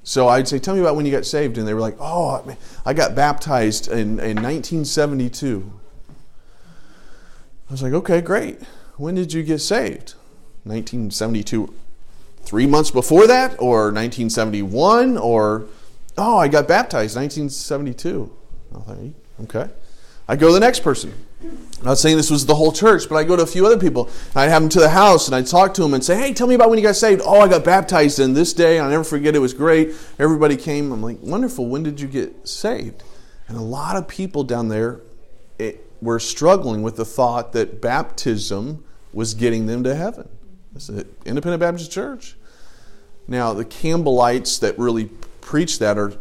So 0.04 0.28
I'd 0.28 0.48
say, 0.48 0.60
"Tell 0.60 0.76
me 0.76 0.82
about 0.82 0.96
when 0.96 1.08
you 1.08 1.12
got 1.12 1.26
saved," 1.26 1.58
and 1.58 1.68
they 1.68 1.74
were 1.74 1.82
like, 1.82 1.98
"Oh, 2.00 2.56
I 2.86 2.94
got 2.94 3.16
baptized 3.16 3.88
in, 3.88 4.20
in 4.20 4.36
1972." 4.44 5.74
I 7.70 7.74
was 7.74 7.84
like, 7.84 7.94
"Okay, 7.94 8.22
great. 8.22 8.60
When 8.98 9.16
did 9.16 9.34
you 9.34 9.44
get 9.44 9.60
saved?" 9.60 10.16
1972 10.64 11.74
three 12.44 12.66
months 12.66 12.90
before 12.90 13.28
that, 13.28 13.52
or 13.60 13.92
1971, 13.92 15.18
or 15.18 15.66
oh, 16.18 16.38
I 16.38 16.48
got 16.48 16.68
baptized 16.68 17.16
1972. 17.16 18.32
okay. 19.44 19.70
I 20.28 20.36
go 20.36 20.48
to 20.48 20.54
the 20.54 20.60
next 20.60 20.82
person. 20.82 21.14
I'm 21.42 21.86
not 21.86 21.98
saying 21.98 22.18
this 22.18 22.30
was 22.30 22.46
the 22.46 22.56
whole 22.56 22.72
church, 22.72 23.08
but 23.08 23.16
I 23.16 23.24
go 23.24 23.36
to 23.36 23.44
a 23.44 23.48
few 23.48 23.66
other 23.66 23.80
people. 23.80 24.10
I'd 24.36 24.50
have 24.50 24.62
them 24.62 24.70
to 24.70 24.80
the 24.80 24.90
house 24.90 25.28
and 25.28 25.36
I'd 25.36 25.48
talk 25.48 25.74
to 25.76 25.82
them 25.82 25.94
and 25.94 26.04
say, 26.04 26.18
Hey, 26.18 26.34
tell 26.34 26.46
me 26.46 26.56
about 26.56 26.70
when 26.70 26.78
you 26.78 26.84
got 26.84 26.96
saved. 26.96 27.22
Oh, 27.24 27.40
I 27.40 27.48
got 27.48 27.64
baptized 27.64 28.20
in 28.20 28.34
this 28.34 28.54
day. 28.54 28.80
I'll 28.80 28.90
never 28.90 29.04
forget 29.04 29.36
it 29.36 29.40
was 29.40 29.54
great. 29.54 29.94
Everybody 30.20 30.58
came. 30.58 30.92
I'm 30.92 31.02
like, 31.02 31.18
Wonderful. 31.22 31.68
When 31.68 31.82
did 31.82 32.02
you 32.02 32.08
get 32.08 32.48
saved? 32.48 33.02
And 33.48 33.58
a 33.58 33.62
lot 33.62 33.96
of 33.96 34.08
people 34.08 34.44
down 34.44 34.68
there 34.68 35.00
it, 35.58 35.89
were 36.02 36.20
struggling 36.20 36.82
with 36.82 36.96
the 36.96 37.06
thought 37.06 37.54
that 37.54 37.82
baptism 37.82 38.84
was 39.14 39.34
getting 39.34 39.66
them 39.66 39.84
to 39.84 39.96
heaven. 39.96 40.30
It's 40.76 40.90
an 40.90 41.08
independent 41.26 41.60
Baptist 41.60 41.92
church. 41.92 42.36
Now, 43.28 43.54
the 43.54 43.66
Campbellites 43.66 44.60
that 44.60 44.78
really 44.80 45.10
preach 45.42 45.80
that 45.80 45.98
are 45.98 46.14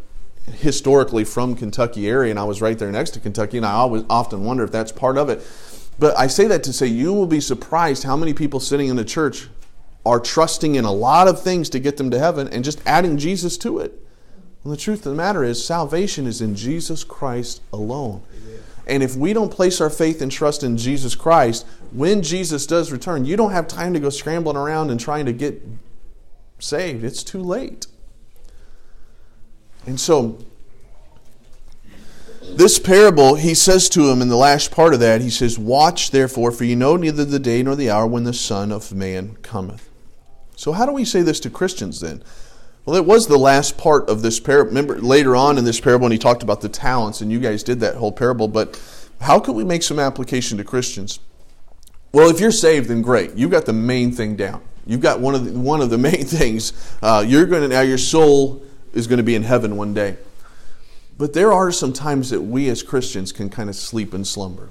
historically 0.53 1.25
from 1.25 1.55
Kentucky 1.55 2.09
area, 2.09 2.31
and 2.31 2.39
I 2.39 2.45
was 2.45 2.63
right 2.63 2.79
there 2.79 2.91
next 2.91 3.11
to 3.11 3.21
Kentucky, 3.21 3.59
and 3.59 3.67
I 3.67 3.73
always 3.73 4.05
often 4.09 4.45
wonder 4.45 4.65
if 4.65 4.73
that's 4.73 4.93
part 4.93 5.19
of 5.19 5.29
it. 5.29 5.47
But 5.99 6.17
I 6.19 6.27
say 6.27 6.47
that 6.47 6.63
to 6.65 6.73
say 6.73 6.87
you 6.87 7.13
will 7.13 7.27
be 7.27 7.41
surprised 7.41 8.05
how 8.05 8.17
many 8.17 8.33
people 8.33 8.61
sitting 8.61 8.89
in 8.89 8.97
the 8.97 9.05
church 9.05 9.49
are 10.07 10.21
trusting 10.21 10.77
in 10.77 10.85
a 10.85 10.93
lot 10.93 11.29
of 11.29 11.43
things 11.43 11.69
to 11.71 11.79
get 11.79 11.97
them 11.97 12.11
to 12.11 12.19
heaven 12.19 12.49
and 12.49 12.65
just 12.65 12.81
adding 12.87 13.19
Jesus 13.19 13.59
to 13.59 13.79
it. 13.79 13.93
Well, 14.65 14.71
the 14.71 14.81
truth 14.81 15.01
of 15.01 15.13
the 15.13 15.17
matter 15.17 15.45
is, 15.45 15.65
salvation 15.65 16.27
is 16.27 16.41
in 16.41 16.55
Jesus 16.55 17.05
Christ 17.05 17.61
alone. 17.73 18.23
And 18.89 19.03
if 19.03 19.15
we 19.15 19.35
don't 19.35 19.51
place 19.51 19.81
our 19.81 19.91
faith 19.91 20.23
and 20.23 20.33
trust 20.33 20.63
in 20.63 20.79
Jesus 20.79 21.15
Christ, 21.15 21.67
when 21.93 22.23
Jesus 22.23 22.67
does 22.67 22.91
return, 22.91 23.27
you 23.27 23.37
don't 23.37 23.53
have 23.53 23.69
time 23.69 23.93
to 23.93 24.01
go 24.01 24.09
scrambling 24.09 24.57
around 24.57 24.91
and 24.91 24.99
trying 24.99 25.27
to 25.27 25.33
get 25.33 25.63
saved. 26.59 27.05
It's 27.05 27.23
too 27.23 27.43
late. 27.43 27.87
And 29.87 30.01
so, 30.01 30.39
this 32.43 32.79
parable, 32.79 33.35
he 33.35 33.55
says 33.55 33.89
to 33.91 34.11
him 34.11 34.23
in 34.23 34.29
the 34.29 34.37
last 34.37 34.71
part 34.71 34.95
of 34.95 35.01
that, 35.01 35.21
he 35.21 35.31
says, 35.31 35.59
Watch 35.59 36.11
therefore, 36.11 36.51
for 36.51 36.65
you 36.65 36.77
know 36.77 36.97
neither 36.97 37.25
the 37.25 37.39
day 37.39 37.63
nor 37.63 37.77
the 37.77 37.91
hour 37.91 38.07
when 38.07 38.25
the 38.25 38.33
Son 38.33 38.73
of 38.73 38.93
Man 38.93 39.37
cometh. 39.43 39.89
So, 40.57 40.73
how 40.73 40.87
do 40.87 40.93
we 40.93 41.05
say 41.05 41.23
this 41.23 41.41
to 41.41 41.51
Christians 41.51 42.01
then? 42.01 42.23
Well, 42.89 42.97
it 42.97 43.05
was 43.05 43.27
the 43.27 43.37
last 43.37 43.77
part 43.77 44.09
of 44.09 44.23
this 44.23 44.41
parable. 44.41 44.71
Remember 44.71 44.99
later 44.99 45.37
on 45.37 45.59
in 45.59 45.67
this 45.67 45.79
parable 45.79 46.05
when 46.05 46.13
he 46.13 46.17
talked 46.17 46.43
about 46.43 46.63
the 46.63 46.71
talents, 46.71 47.21
and 47.21 47.31
you 47.31 47.39
guys 47.39 47.63
did 47.63 47.81
that 47.81 47.97
whole 47.97 48.11
parable, 48.11 48.49
but 48.49 48.81
how 49.21 49.39
can 49.39 49.53
we 49.53 49.63
make 49.63 49.83
some 49.83 49.99
application 49.99 50.57
to 50.57 50.65
Christians? 50.65 51.21
Well, 52.13 52.31
if 52.31 52.41
you're 52.41 52.51
saved, 52.51 52.89
then 52.89 53.03
great. 53.03 53.35
You've 53.35 53.51
got 53.51 53.67
the 53.67 53.75
main 53.75 54.11
thing 54.11 54.37
down. 54.37 54.63
You've 54.87 55.03
got 55.03 55.21
one 55.21 55.35
of 55.35 55.45
the, 55.45 55.53
one 55.59 55.83
of 55.83 55.91
the 55.91 55.99
main 56.11 56.25
things. 56.25 56.73
Uh, 57.03 57.23
you're 57.29 57.45
going 57.45 57.61
to 57.61 57.69
now 57.69 57.83
your 57.83 57.99
soul 57.99 58.63
is 58.95 59.07
going 59.07 59.19
to 59.19 59.23
be 59.23 59.35
in 59.35 59.43
heaven 59.43 59.77
one 59.77 59.93
day. 59.93 60.17
But 61.19 61.35
there 61.35 61.53
are 61.53 61.71
some 61.71 61.93
times 61.93 62.31
that 62.31 62.41
we 62.41 62.71
as 62.71 62.83
Christians 62.83 63.33
can 63.33 63.51
kind 63.51 63.69
of 63.69 63.77
sleep 63.77 64.15
and 64.15 64.27
slumber. 64.27 64.71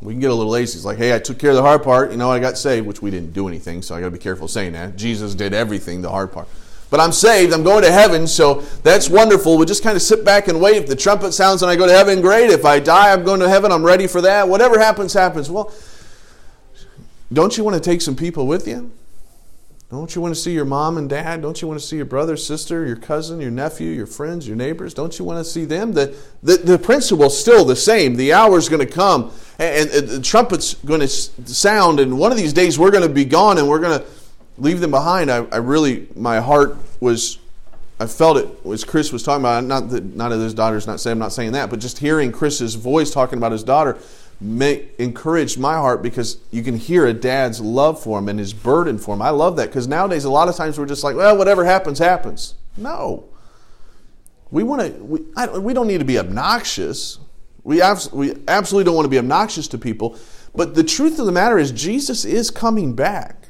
We 0.00 0.12
can 0.12 0.20
get 0.20 0.30
a 0.30 0.34
little 0.34 0.52
lazy. 0.52 0.76
It's 0.76 0.84
like, 0.84 0.98
hey, 0.98 1.12
I 1.12 1.18
took 1.18 1.40
care 1.40 1.50
of 1.50 1.56
the 1.56 1.62
hard 1.62 1.82
part. 1.82 2.12
You 2.12 2.18
know, 2.18 2.30
I 2.30 2.38
got 2.38 2.56
saved, 2.56 2.86
which 2.86 3.02
we 3.02 3.10
didn't 3.10 3.32
do 3.32 3.48
anything, 3.48 3.82
so 3.82 3.96
I 3.96 4.00
got 4.00 4.06
to 4.06 4.10
be 4.12 4.18
careful 4.18 4.46
saying 4.46 4.74
that. 4.74 4.94
Jesus 4.94 5.34
did 5.34 5.52
everything, 5.52 6.02
the 6.02 6.10
hard 6.10 6.30
part. 6.30 6.46
But 6.92 7.00
I'm 7.00 7.10
saved. 7.10 7.54
I'm 7.54 7.62
going 7.62 7.82
to 7.84 7.90
heaven, 7.90 8.26
so 8.26 8.56
that's 8.82 9.08
wonderful. 9.08 9.56
We 9.56 9.64
just 9.64 9.82
kind 9.82 9.96
of 9.96 10.02
sit 10.02 10.26
back 10.26 10.48
and 10.48 10.60
wait. 10.60 10.76
If 10.76 10.86
the 10.88 10.94
trumpet 10.94 11.32
sounds 11.32 11.62
and 11.62 11.70
I 11.70 11.74
go 11.74 11.86
to 11.86 11.92
heaven, 11.92 12.20
great. 12.20 12.50
If 12.50 12.66
I 12.66 12.80
die, 12.80 13.14
I'm 13.14 13.24
going 13.24 13.40
to 13.40 13.48
heaven. 13.48 13.72
I'm 13.72 13.82
ready 13.82 14.06
for 14.06 14.20
that. 14.20 14.46
Whatever 14.46 14.78
happens, 14.78 15.14
happens. 15.14 15.50
Well, 15.50 15.72
don't 17.32 17.56
you 17.56 17.64
want 17.64 17.76
to 17.76 17.80
take 17.80 18.02
some 18.02 18.14
people 18.14 18.46
with 18.46 18.68
you? 18.68 18.92
Don't 19.90 20.14
you 20.14 20.20
want 20.20 20.34
to 20.34 20.40
see 20.40 20.52
your 20.52 20.66
mom 20.66 20.98
and 20.98 21.08
dad? 21.08 21.40
Don't 21.40 21.62
you 21.62 21.66
want 21.68 21.80
to 21.80 21.86
see 21.86 21.96
your 21.96 22.04
brother, 22.04 22.36
sister, 22.36 22.84
your 22.84 22.96
cousin, 22.96 23.40
your 23.40 23.50
nephew, 23.50 23.90
your 23.90 24.06
friends, 24.06 24.46
your 24.46 24.56
neighbors? 24.56 24.92
Don't 24.92 25.18
you 25.18 25.24
want 25.24 25.38
to 25.42 25.50
see 25.50 25.64
them? 25.64 25.94
The, 25.94 26.14
the, 26.42 26.58
the 26.58 26.78
principle's 26.78 27.40
still 27.40 27.64
the 27.64 27.76
same. 27.76 28.16
The 28.16 28.34
hour's 28.34 28.68
going 28.68 28.86
to 28.86 28.92
come, 28.92 29.32
and, 29.58 29.88
and 29.90 30.08
the 30.08 30.20
trumpet's 30.20 30.74
going 30.74 31.00
to 31.00 31.08
sound, 31.08 32.00
and 32.00 32.18
one 32.18 32.32
of 32.32 32.36
these 32.36 32.52
days 32.52 32.78
we're 32.78 32.90
going 32.90 33.08
to 33.08 33.14
be 33.14 33.24
gone 33.24 33.56
and 33.56 33.66
we're 33.66 33.80
going 33.80 33.98
to 33.98 34.06
leave 34.58 34.80
them 34.80 34.90
behind. 34.90 35.30
I, 35.30 35.44
I 35.52 35.56
really, 35.56 36.08
my 36.14 36.40
heart 36.40 36.76
was, 37.00 37.38
I 37.98 38.06
felt 38.06 38.36
it 38.36 38.48
as 38.66 38.84
Chris 38.84 39.12
was 39.12 39.22
talking 39.22 39.42
about. 39.42 39.64
Not 39.64 39.90
that, 39.90 40.16
not 40.16 40.32
of 40.32 40.40
his 40.40 40.54
daughter's 40.54 40.86
not 40.86 41.00
saying, 41.00 41.12
I'm 41.12 41.18
not 41.18 41.32
saying 41.32 41.52
that, 41.52 41.70
but 41.70 41.78
just 41.78 41.98
hearing 41.98 42.32
Chris's 42.32 42.74
voice 42.74 43.10
talking 43.10 43.38
about 43.38 43.52
his 43.52 43.62
daughter 43.62 43.98
encouraged 44.98 45.58
my 45.58 45.74
heart 45.74 46.02
because 46.02 46.38
you 46.50 46.62
can 46.62 46.76
hear 46.76 47.06
a 47.06 47.12
dad's 47.12 47.60
love 47.60 48.02
for 48.02 48.18
him 48.18 48.28
and 48.28 48.38
his 48.38 48.52
burden 48.52 48.98
for 48.98 49.14
him. 49.14 49.22
I 49.22 49.30
love 49.30 49.56
that 49.56 49.68
because 49.68 49.86
nowadays 49.86 50.24
a 50.24 50.30
lot 50.30 50.48
of 50.48 50.56
times 50.56 50.78
we're 50.78 50.86
just 50.86 51.04
like, 51.04 51.14
well, 51.14 51.36
whatever 51.36 51.64
happens, 51.64 51.98
happens. 51.98 52.54
No. 52.76 53.24
We 54.50 54.64
want 54.64 54.82
to. 54.82 55.02
We, 55.02 55.20
we 55.60 55.72
don't 55.72 55.86
need 55.86 55.98
to 55.98 56.04
be 56.04 56.18
obnoxious. 56.18 57.18
We, 57.62 57.80
abs- 57.80 58.12
we 58.12 58.34
absolutely 58.48 58.84
don't 58.84 58.96
want 58.96 59.04
to 59.06 59.10
be 59.10 59.18
obnoxious 59.18 59.68
to 59.68 59.78
people. 59.78 60.18
But 60.54 60.74
the 60.74 60.84
truth 60.84 61.18
of 61.20 61.26
the 61.26 61.32
matter 61.32 61.58
is, 61.58 61.70
Jesus 61.70 62.24
is 62.24 62.50
coming 62.50 62.94
back. 62.94 63.41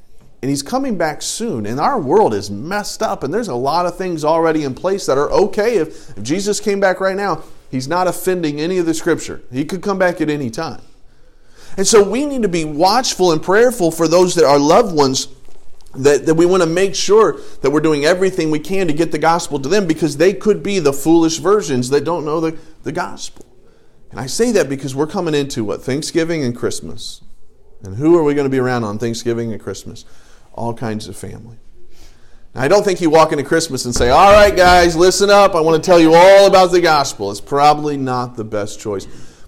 And 0.43 0.51
he's 0.51 0.63
coming 0.63 0.99
back 0.99 1.23
soon. 1.23 1.65
And 1.67 1.79
our 1.79 2.01
world 2.01 2.35
is 2.35 2.51
messed 2.51 3.03
up. 3.03 3.23
And 3.23 3.33
there's 3.33 3.49
a 3.49 3.55
lot 3.55 3.87
of 3.87 3.97
things 3.97 4.25
already 4.25 4.65
in 4.65 4.75
place 4.75 5.07
that 5.07 5.17
are 5.17 5.31
okay. 5.31 5.77
If, 5.77 6.19
if 6.19 6.23
Jesus 6.23 6.59
came 6.61 6.81
back 6.81 7.01
right 7.01 7.17
now, 7.17 7.45
He's 7.73 7.89
not 7.89 8.07
offending 8.07 8.61
any 8.61 8.77
of 8.77 8.85
the 8.85 8.93
scripture. 8.93 9.41
He 9.51 9.65
could 9.65 9.83
come 9.83 9.99
back 9.99 10.21
at 10.21 10.29
any 10.29 10.51
time. 10.51 10.83
And 11.79 11.87
so 11.87 12.07
we 12.07 12.27
need 12.27 12.43
to 12.43 12.49
be 12.49 12.67
watchful 12.67 13.33
and 13.33 13.43
prayerful 13.43 13.91
for 13.91 14.07
those 14.07 14.35
that 14.35 14.45
are 14.45 14.59
loved 14.59 14.95
ones 14.95 15.29
that, 15.97 16.27
that 16.27 16.35
we 16.35 16.45
want 16.45 16.63
to 16.63 16.69
make 16.69 16.95
sure 16.95 17.41
that 17.63 17.71
we're 17.71 17.81
doing 17.81 18.05
everything 18.05 18.51
we 18.51 18.59
can 18.59 18.89
to 18.89 18.93
get 18.93 19.11
the 19.11 19.19
gospel 19.19 19.59
to 19.59 19.71
them 19.71 19.87
because 19.87 20.19
they 20.19 20.35
could 20.35 20.63
be 20.63 20.81
the 20.81 20.93
foolish 20.93 21.39
versions 21.39 21.89
that 21.89 22.05
don't 22.05 22.27
know 22.27 22.41
the, 22.41 22.59
the 22.83 22.93
gospel. 22.93 23.47
And 24.11 24.21
I 24.21 24.27
say 24.27 24.53
that 24.53 24.69
because 24.69 24.95
we're 24.95 25.07
coming 25.07 25.35
into 25.35 25.65
what? 25.65 25.83
Thanksgiving 25.83 26.45
and 26.45 26.55
Christmas. 26.55 27.23
And 27.83 27.97
who 27.97 28.19
are 28.19 28.23
we 28.23 28.35
going 28.35 28.45
to 28.45 28.51
be 28.51 28.59
around 28.59 28.85
on 28.85 28.99
Thanksgiving 28.99 29.51
and 29.51 29.61
Christmas? 29.61 30.05
All 30.55 30.75
kinds 30.75 31.09
of 31.09 31.17
family. 31.17 31.59
Now, 32.55 32.63
I 32.63 32.69
don't 32.69 32.85
think 32.85 33.01
you 33.01 33.11
walk 33.11 33.33
into 33.33 33.45
Christmas 33.45 33.85
and 33.85 33.95
say, 33.95 34.11
All 34.11 34.33
right, 34.33 34.55
guys, 34.55 34.95
listen 34.95 35.31
up. 35.31 35.55
I 35.55 35.61
want 35.61 35.83
to 35.83 35.87
tell 35.87 36.01
you 36.01 36.15
all 36.15 36.47
about 36.47 36.71
the 36.71 36.81
gospel. 36.81 37.31
It's 37.31 37.41
probably 37.41 37.97
not 37.97 38.37
the 38.37 38.45
best 38.45 38.81
choice. 38.81 39.07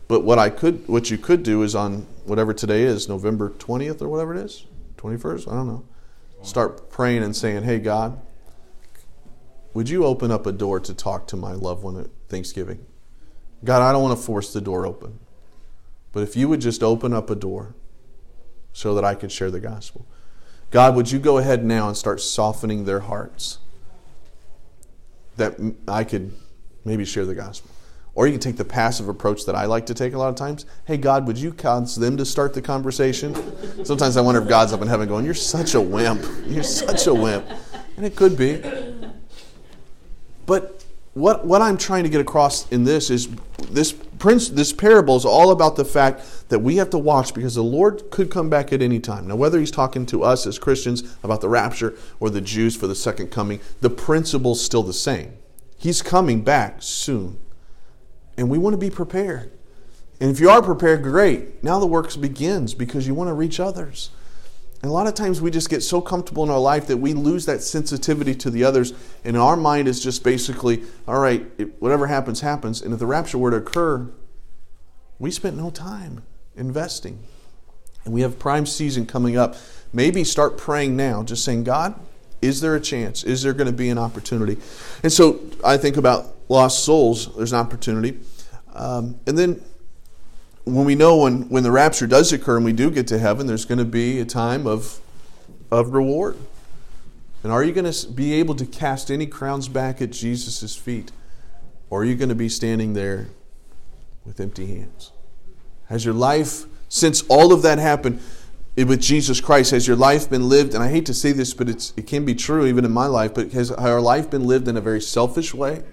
But 0.08 0.24
what 0.24 0.38
I 0.38 0.50
could 0.50 0.86
what 0.88 1.10
you 1.10 1.18
could 1.18 1.42
do 1.42 1.62
is 1.62 1.74
on 1.74 2.06
whatever 2.24 2.52
today 2.52 2.82
is, 2.82 3.08
November 3.08 3.50
20th 3.50 4.02
or 4.02 4.08
whatever 4.08 4.34
it 4.34 4.44
is, 4.44 4.66
21st, 4.96 5.48
I 5.50 5.54
don't 5.54 5.66
know. 5.66 5.84
Start 6.42 6.90
praying 6.90 7.22
and 7.22 7.34
saying, 7.34 7.64
Hey 7.64 7.78
God, 7.78 8.20
would 9.72 9.88
you 9.88 10.04
open 10.04 10.30
up 10.30 10.46
a 10.46 10.52
door 10.52 10.78
to 10.80 10.94
talk 10.94 11.26
to 11.28 11.36
my 11.36 11.52
loved 11.52 11.82
one 11.82 11.98
at 11.98 12.08
Thanksgiving? 12.28 12.84
God, 13.64 13.82
I 13.82 13.92
don't 13.92 14.02
want 14.02 14.18
to 14.18 14.24
force 14.24 14.52
the 14.52 14.60
door 14.60 14.86
open. 14.86 15.18
But 16.12 16.22
if 16.22 16.36
you 16.36 16.48
would 16.48 16.60
just 16.60 16.82
open 16.82 17.12
up 17.12 17.30
a 17.30 17.34
door 17.34 17.74
so 18.72 18.94
that 18.94 19.04
I 19.04 19.14
could 19.14 19.32
share 19.32 19.50
the 19.50 19.60
gospel. 19.60 20.06
God, 20.74 20.96
would 20.96 21.12
you 21.12 21.20
go 21.20 21.38
ahead 21.38 21.64
now 21.64 21.87
and 21.87 21.96
start 21.96 22.20
softening 22.20 22.84
their 22.84 22.98
hearts 22.98 23.58
that 25.37 25.54
I 25.87 26.02
could 26.02 26.34
maybe 26.84 27.04
share 27.04 27.24
the 27.24 27.34
gospel? 27.37 27.70
Or 28.16 28.26
you 28.26 28.32
can 28.32 28.40
take 28.40 28.56
the 28.56 28.64
passive 28.64 29.08
approach 29.08 29.46
that 29.46 29.54
I 29.54 29.66
like 29.66 29.87
to 29.87 29.94
take 29.94 30.14
a 30.14 30.18
lot 30.18 30.30
of 30.30 30.34
times. 30.34 30.66
Hey, 30.84 30.96
God, 30.96 31.28
would 31.28 31.38
you 31.38 31.52
cause 31.52 31.94
them 31.94 32.16
to 32.16 32.24
start 32.24 32.54
the 32.54 32.60
conversation? 32.60 33.37
Sometimes 33.84 34.16
I 34.16 34.20
wonder 34.20 34.42
if 34.42 34.48
God's 34.48 34.72
up 34.72 34.82
in 34.82 34.88
heaven 34.88 35.06
going, 35.06 35.24
You're 35.24 35.34
such 35.34 35.74
a 35.74 35.80
wimp. 35.80 36.26
You're 36.44 36.64
such 36.64 37.06
a 37.06 37.14
wimp. 37.14 37.46
And 37.96 38.04
it 38.04 38.16
could 38.16 38.37
be. 38.37 38.60
But 40.44 40.84
what, 41.12 41.46
what 41.46 41.62
I'm 41.62 41.78
trying 41.78 42.02
to 42.02 42.08
get 42.08 42.20
across 42.20 42.68
in 42.72 42.82
this 42.82 43.10
is 43.10 43.28
this 43.70 43.94
prince 44.18 44.48
this 44.48 44.72
parable 44.72 45.16
is 45.16 45.24
all 45.24 45.50
about 45.50 45.77
the 45.77 45.85
fact 45.85 46.48
that 46.48 46.61
we 46.61 46.77
have 46.77 46.90
to 46.90 46.98
watch 46.98 47.35
because 47.35 47.55
the 47.55 47.62
Lord 47.62 48.11
could 48.11 48.31
come 48.31 48.48
back 48.48 48.72
at 48.72 48.83
any 48.83 49.00
time. 49.00 49.27
Now, 49.27 49.37
whether 49.37 49.59
he's 49.59 49.70
talking 49.70 50.07
to 50.07 50.22
us 50.22 50.46
as 50.46 50.59
Christians 50.59 51.16
about 51.22 51.40
the 51.40 51.48
rapture 51.48 51.94
or 52.20 52.31
the 52.31 52.40
Jews 52.40 52.77
for 52.77 52.87
the 52.87 52.94
second 52.94 53.31
coming, 53.31 53.61
the 53.81 53.90
principle's 53.90 54.64
still 54.64 54.83
the 54.83 54.92
same. 54.92 55.37
He's 55.77 56.03
coming 56.03 56.42
back 56.42 56.77
soon. 56.81 57.38
And 58.37 58.50
we 58.50 58.59
want 58.59 58.74
to 58.74 58.79
be 58.79 58.90
prepared. 58.90 59.53
And 60.20 60.31
if 60.31 60.40
you 60.40 60.48
are 60.48 60.62
prepared, 60.62 61.03
great. 61.03 61.62
Now 61.62 61.79
the 61.79 61.87
work 61.87 62.18
begins 62.20 62.74
because 62.74 63.07
you 63.07 63.14
want 63.14 63.29
to 63.29 63.35
reach 63.35 63.61
others. 63.61 64.11
And 64.84 64.90
a 64.90 64.92
lot 64.92 65.06
of 65.06 65.14
times 65.14 65.40
we 65.40 65.50
just 65.50 65.70
get 65.70 65.82
so 65.82 66.02
comfortable 66.02 66.44
in 66.44 66.50
our 66.50 66.60
life 66.60 66.88
that 66.88 66.98
we 66.98 67.14
lose 67.14 67.46
that 67.46 67.62
sensitivity 67.62 68.34
to 68.34 68.50
the 68.50 68.64
others. 68.64 68.92
And 69.24 69.34
our 69.34 69.56
mind 69.56 69.88
is 69.88 69.98
just 69.98 70.22
basically, 70.22 70.82
all 71.08 71.18
right, 71.18 71.42
whatever 71.80 72.06
happens, 72.06 72.42
happens. 72.42 72.82
And 72.82 72.92
if 72.92 73.00
the 73.00 73.06
rapture 73.06 73.38
were 73.38 73.50
to 73.50 73.56
occur, 73.56 74.06
we 75.18 75.30
spent 75.30 75.56
no 75.56 75.70
time 75.70 76.22
investing. 76.54 77.18
And 78.04 78.12
we 78.12 78.20
have 78.20 78.38
prime 78.38 78.66
season 78.66 79.06
coming 79.06 79.38
up. 79.38 79.56
Maybe 79.94 80.22
start 80.22 80.58
praying 80.58 80.98
now, 80.98 81.22
just 81.22 81.46
saying, 81.46 81.64
God, 81.64 81.98
is 82.42 82.60
there 82.60 82.76
a 82.76 82.80
chance? 82.80 83.24
Is 83.24 83.42
there 83.42 83.54
going 83.54 83.68
to 83.68 83.72
be 83.72 83.88
an 83.88 83.96
opportunity? 83.96 84.58
And 85.02 85.10
so 85.10 85.40
I 85.64 85.78
think 85.78 85.96
about 85.96 86.26
lost 86.50 86.84
souls, 86.84 87.34
there's 87.36 87.54
an 87.54 87.58
opportunity. 87.58 88.20
Um, 88.74 89.18
and 89.26 89.38
then 89.38 89.62
when 90.64 90.87
we 90.87 90.94
know 90.94 91.16
when, 91.18 91.48
when 91.48 91.62
the 91.62 91.70
rapture 91.70 92.07
does 92.07 92.33
occur 92.33 92.57
and 92.57 92.64
we 92.64 92.72
do 92.72 92.90
get 92.90 93.07
to 93.09 93.18
heaven, 93.18 93.46
there's 93.46 93.64
going 93.64 93.79
to 93.79 93.85
be 93.85 94.18
a 94.18 94.24
time 94.24 94.66
of, 94.66 95.00
of 95.70 95.92
reward. 95.92 96.37
And 97.42 97.53
are 97.53 97.62
you 97.62 97.72
going 97.72 97.90
to 97.90 98.09
be 98.09 98.33
able 98.35 98.55
to 98.55 98.64
cast 98.64 99.11
any 99.11 99.27
crowns 99.27 99.68
back 99.68 100.00
at 100.00 100.11
Jesus' 100.11 100.74
feet? 100.74 101.12
Or 101.90 102.00
are 102.00 102.05
you 102.05 102.14
going 102.14 102.31
to 102.31 102.35
be 102.35 102.48
standing 102.48 102.94
there 102.94 103.29
with 104.24 104.40
empty 104.40 104.66
hands? 104.66 105.12
Has 105.88 106.07
your 106.07 106.14
life, 106.14 106.64
since 106.88 107.22
all 107.29 107.53
of 107.53 107.61
that 107.61 107.79
happened 107.79 108.22
eh, 108.79 108.85
with 108.85 109.03
Jesus 109.03 109.42
Christ, 109.42 109.72
has 109.72 109.87
your 109.87 109.96
life 109.96 110.31
been 110.31 110.48
lived? 110.48 110.74
And 110.74 110.83
I 110.83 110.88
hate 110.88 111.05
to 111.07 111.14
say 111.14 111.33
this, 111.33 111.53
but 111.53 111.68
it 111.68 112.07
can 112.07 112.24
be 112.24 112.35
true 112.35 112.64
even 112.64 112.87
in 112.87 112.90
my 112.92 113.07
life, 113.07 113.35
but 113.35 113.53
has 113.53 113.70
our 113.70 114.00
life 114.00 114.31
been 114.31 114.46
lived 114.46 114.66
in 114.66 114.79
a 114.79 114.81
very 114.81 115.03
selfish 115.03 115.53
way? 115.53 115.85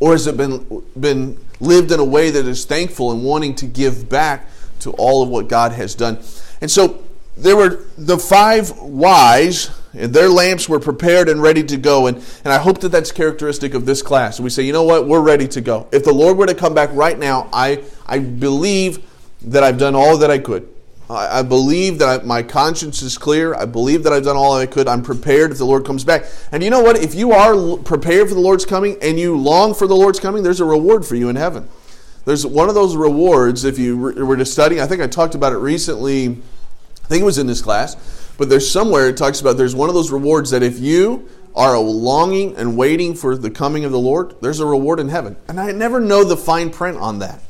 Or 0.00 0.12
has 0.12 0.26
it 0.26 0.36
been, 0.36 0.82
been 0.98 1.38
lived 1.60 1.92
in 1.92 2.00
a 2.00 2.04
way 2.04 2.30
that 2.30 2.46
is 2.46 2.64
thankful 2.64 3.12
and 3.12 3.24
wanting 3.24 3.54
to 3.56 3.66
give 3.66 4.08
back 4.08 4.48
to 4.80 4.90
all 4.92 5.22
of 5.22 5.28
what 5.28 5.48
God 5.48 5.72
has 5.72 5.94
done? 5.94 6.18
And 6.60 6.70
so 6.70 7.02
there 7.36 7.56
were 7.56 7.84
the 7.96 8.18
five 8.18 8.78
wise, 8.78 9.70
and 9.92 10.12
their 10.12 10.28
lamps 10.28 10.68
were 10.68 10.80
prepared 10.80 11.28
and 11.28 11.40
ready 11.40 11.62
to 11.64 11.76
go. 11.76 12.06
And, 12.06 12.16
and 12.44 12.52
I 12.52 12.58
hope 12.58 12.80
that 12.80 12.90
that's 12.90 13.12
characteristic 13.12 13.74
of 13.74 13.86
this 13.86 14.02
class. 14.02 14.40
we 14.40 14.50
say, 14.50 14.62
you 14.62 14.72
know 14.72 14.82
what, 14.82 15.06
we're 15.06 15.20
ready 15.20 15.48
to 15.48 15.60
go. 15.60 15.88
If 15.92 16.04
the 16.04 16.12
Lord 16.12 16.36
were 16.36 16.46
to 16.46 16.54
come 16.54 16.74
back 16.74 16.90
right 16.92 17.18
now, 17.18 17.48
I, 17.52 17.82
I 18.06 18.18
believe 18.18 19.04
that 19.42 19.62
I've 19.62 19.78
done 19.78 19.94
all 19.94 20.18
that 20.18 20.30
I 20.30 20.38
could. 20.38 20.68
I, 21.14 21.40
I 21.40 21.42
believe 21.42 21.98
that 21.98 22.22
I, 22.22 22.24
my 22.24 22.42
conscience 22.42 23.02
is 23.02 23.16
clear. 23.16 23.54
I 23.54 23.64
believe 23.64 24.02
that 24.02 24.12
I've 24.12 24.24
done 24.24 24.36
all 24.36 24.56
I 24.56 24.66
could. 24.66 24.88
I'm 24.88 25.02
prepared 25.02 25.52
if 25.52 25.58
the 25.58 25.64
Lord 25.64 25.86
comes 25.86 26.04
back. 26.04 26.24
And 26.52 26.62
you 26.62 26.70
know 26.70 26.80
what? 26.80 26.96
If 26.96 27.14
you 27.14 27.32
are 27.32 27.76
prepared 27.78 28.28
for 28.28 28.34
the 28.34 28.40
Lord's 28.40 28.66
coming 28.66 28.96
and 29.00 29.18
you 29.18 29.36
long 29.36 29.74
for 29.74 29.86
the 29.86 29.96
Lord's 29.96 30.20
coming, 30.20 30.42
there's 30.42 30.60
a 30.60 30.64
reward 30.64 31.06
for 31.06 31.14
you 31.14 31.28
in 31.28 31.36
heaven. 31.36 31.68
There's 32.24 32.46
one 32.46 32.68
of 32.68 32.74
those 32.74 32.96
rewards 32.96 33.64
if 33.64 33.78
you 33.78 33.98
were 33.98 34.36
to 34.36 34.46
study. 34.46 34.80
I 34.80 34.86
think 34.86 35.02
I 35.02 35.06
talked 35.06 35.34
about 35.34 35.52
it 35.52 35.58
recently. 35.58 36.28
I 36.28 37.06
think 37.06 37.20
it 37.20 37.26
was 37.26 37.36
in 37.36 37.46
this 37.46 37.60
class, 37.60 37.96
but 38.38 38.48
there's 38.48 38.70
somewhere 38.70 39.10
it 39.10 39.18
talks 39.18 39.40
about 39.42 39.58
there's 39.58 39.74
one 39.74 39.90
of 39.90 39.94
those 39.94 40.10
rewards 40.10 40.50
that 40.52 40.62
if 40.62 40.78
you 40.78 41.28
are 41.54 41.78
longing 41.78 42.56
and 42.56 42.76
waiting 42.76 43.14
for 43.14 43.36
the 43.36 43.50
coming 43.50 43.84
of 43.84 43.92
the 43.92 43.98
Lord, 43.98 44.34
there's 44.40 44.58
a 44.60 44.66
reward 44.66 45.00
in 45.00 45.10
heaven. 45.10 45.36
And 45.48 45.60
I 45.60 45.70
never 45.72 46.00
know 46.00 46.24
the 46.24 46.36
fine 46.36 46.70
print 46.70 46.96
on 46.96 47.18
that. 47.18 47.40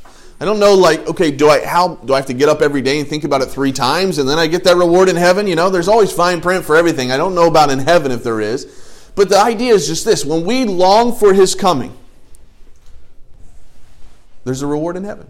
I 0.40 0.44
don't 0.44 0.58
know, 0.58 0.74
like, 0.74 1.06
okay, 1.08 1.30
do 1.30 1.48
I 1.48 1.64
how 1.64 1.94
do 1.96 2.12
I 2.12 2.16
have 2.16 2.26
to 2.26 2.34
get 2.34 2.48
up 2.48 2.60
every 2.60 2.82
day 2.82 2.98
and 2.98 3.08
think 3.08 3.24
about 3.24 3.40
it 3.40 3.46
three 3.46 3.72
times 3.72 4.18
and 4.18 4.28
then 4.28 4.38
I 4.38 4.46
get 4.46 4.64
that 4.64 4.76
reward 4.76 5.08
in 5.08 5.16
heaven? 5.16 5.46
You 5.46 5.54
know, 5.54 5.70
there's 5.70 5.88
always 5.88 6.12
fine 6.12 6.40
print 6.40 6.64
for 6.64 6.76
everything. 6.76 7.12
I 7.12 7.16
don't 7.16 7.34
know 7.34 7.46
about 7.46 7.70
in 7.70 7.78
heaven 7.78 8.10
if 8.10 8.24
there 8.24 8.40
is. 8.40 8.66
But 9.14 9.28
the 9.28 9.38
idea 9.40 9.72
is 9.74 9.86
just 9.86 10.04
this 10.04 10.24
when 10.24 10.44
we 10.44 10.64
long 10.64 11.14
for 11.14 11.32
his 11.32 11.54
coming, 11.54 11.96
there's 14.44 14.62
a 14.62 14.66
reward 14.66 14.96
in 14.96 15.04
heaven. 15.04 15.28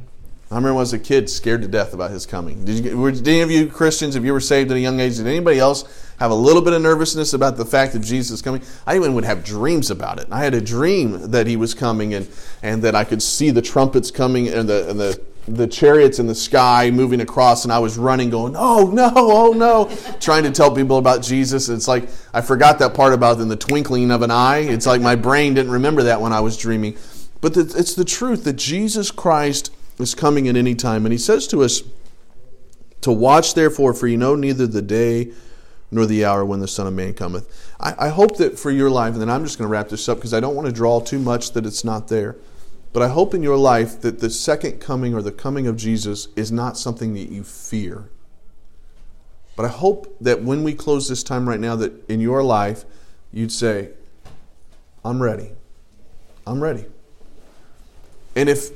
I 0.54 0.58
remember 0.58 0.74
when 0.74 0.82
I 0.82 0.82
was 0.82 0.92
a 0.92 1.00
kid, 1.00 1.28
scared 1.28 1.62
to 1.62 1.68
death 1.68 1.94
about 1.94 2.12
his 2.12 2.26
coming. 2.26 2.64
Did, 2.64 2.84
you, 2.84 2.96
were, 2.96 3.10
did 3.10 3.26
any 3.26 3.40
of 3.40 3.50
you 3.50 3.66
Christians, 3.66 4.14
if 4.14 4.22
you 4.22 4.32
were 4.32 4.38
saved 4.38 4.70
at 4.70 4.76
a 4.76 4.80
young 4.80 5.00
age, 5.00 5.16
did 5.16 5.26
anybody 5.26 5.58
else 5.58 5.82
have 6.20 6.30
a 6.30 6.34
little 6.34 6.62
bit 6.62 6.72
of 6.74 6.80
nervousness 6.80 7.32
about 7.32 7.56
the 7.56 7.64
fact 7.64 7.92
that 7.92 8.02
Jesus 8.02 8.40
coming? 8.40 8.62
I 8.86 8.94
even 8.94 9.14
would 9.14 9.24
have 9.24 9.42
dreams 9.42 9.90
about 9.90 10.20
it. 10.20 10.28
I 10.30 10.44
had 10.44 10.54
a 10.54 10.60
dream 10.60 11.32
that 11.32 11.48
he 11.48 11.56
was 11.56 11.74
coming 11.74 12.14
and, 12.14 12.28
and 12.62 12.82
that 12.82 12.94
I 12.94 13.02
could 13.02 13.20
see 13.20 13.50
the 13.50 13.62
trumpets 13.62 14.12
coming 14.12 14.46
and 14.46 14.68
the, 14.68 14.88
and 14.88 15.00
the, 15.00 15.20
the 15.48 15.66
chariots 15.66 16.20
in 16.20 16.28
the 16.28 16.36
sky 16.36 16.88
moving 16.92 17.20
across, 17.20 17.64
and 17.64 17.72
I 17.72 17.80
was 17.80 17.98
running, 17.98 18.30
going, 18.30 18.54
oh 18.56 18.92
no, 18.92 19.10
oh 19.16 19.54
no, 19.54 19.90
trying 20.20 20.44
to 20.44 20.52
tell 20.52 20.72
people 20.72 20.98
about 20.98 21.20
Jesus. 21.20 21.68
It's 21.68 21.88
like 21.88 22.08
I 22.32 22.42
forgot 22.42 22.78
that 22.78 22.94
part 22.94 23.12
about 23.12 23.40
in 23.40 23.48
the 23.48 23.56
twinkling 23.56 24.12
of 24.12 24.22
an 24.22 24.30
eye. 24.30 24.58
It's 24.58 24.86
like 24.86 25.00
my 25.00 25.16
brain 25.16 25.54
didn't 25.54 25.72
remember 25.72 26.04
that 26.04 26.20
when 26.20 26.32
I 26.32 26.38
was 26.38 26.56
dreaming. 26.56 26.96
But 27.40 27.56
it's 27.56 27.94
the 27.94 28.04
truth 28.04 28.44
that 28.44 28.54
Jesus 28.54 29.10
Christ 29.10 29.73
is 29.98 30.14
coming 30.14 30.48
at 30.48 30.56
any 30.56 30.74
time. 30.74 31.06
And 31.06 31.12
he 31.12 31.18
says 31.18 31.46
to 31.48 31.62
us, 31.62 31.82
To 33.02 33.12
watch 33.12 33.54
therefore, 33.54 33.94
for 33.94 34.06
you 34.06 34.16
know 34.16 34.34
neither 34.34 34.66
the 34.66 34.82
day 34.82 35.32
nor 35.90 36.06
the 36.06 36.24
hour 36.24 36.44
when 36.44 36.60
the 36.60 36.68
Son 36.68 36.86
of 36.86 36.92
Man 36.92 37.14
cometh. 37.14 37.48
I, 37.78 38.06
I 38.06 38.08
hope 38.08 38.36
that 38.38 38.58
for 38.58 38.70
your 38.70 38.90
life, 38.90 39.12
and 39.12 39.22
then 39.22 39.30
I'm 39.30 39.44
just 39.44 39.58
going 39.58 39.68
to 39.68 39.72
wrap 39.72 39.88
this 39.88 40.08
up 40.08 40.18
because 40.18 40.34
I 40.34 40.40
don't 40.40 40.56
want 40.56 40.66
to 40.66 40.72
draw 40.72 41.00
too 41.00 41.18
much 41.18 41.52
that 41.52 41.64
it's 41.64 41.84
not 41.84 42.08
there. 42.08 42.36
But 42.92 43.02
I 43.02 43.08
hope 43.08 43.34
in 43.34 43.42
your 43.42 43.56
life 43.56 44.00
that 44.02 44.20
the 44.20 44.30
second 44.30 44.80
coming 44.80 45.14
or 45.14 45.22
the 45.22 45.32
coming 45.32 45.66
of 45.66 45.76
Jesus 45.76 46.28
is 46.36 46.52
not 46.52 46.78
something 46.78 47.14
that 47.14 47.28
you 47.28 47.42
fear. 47.42 48.08
But 49.56 49.66
I 49.66 49.68
hope 49.68 50.16
that 50.20 50.42
when 50.42 50.64
we 50.64 50.74
close 50.74 51.08
this 51.08 51.22
time 51.22 51.48
right 51.48 51.60
now, 51.60 51.76
that 51.76 52.08
in 52.08 52.20
your 52.20 52.42
life, 52.42 52.84
you'd 53.32 53.52
say, 53.52 53.90
I'm 55.04 55.22
ready. 55.22 55.50
I'm 56.46 56.62
ready. 56.62 56.86
And 58.36 58.48
if 58.48 58.70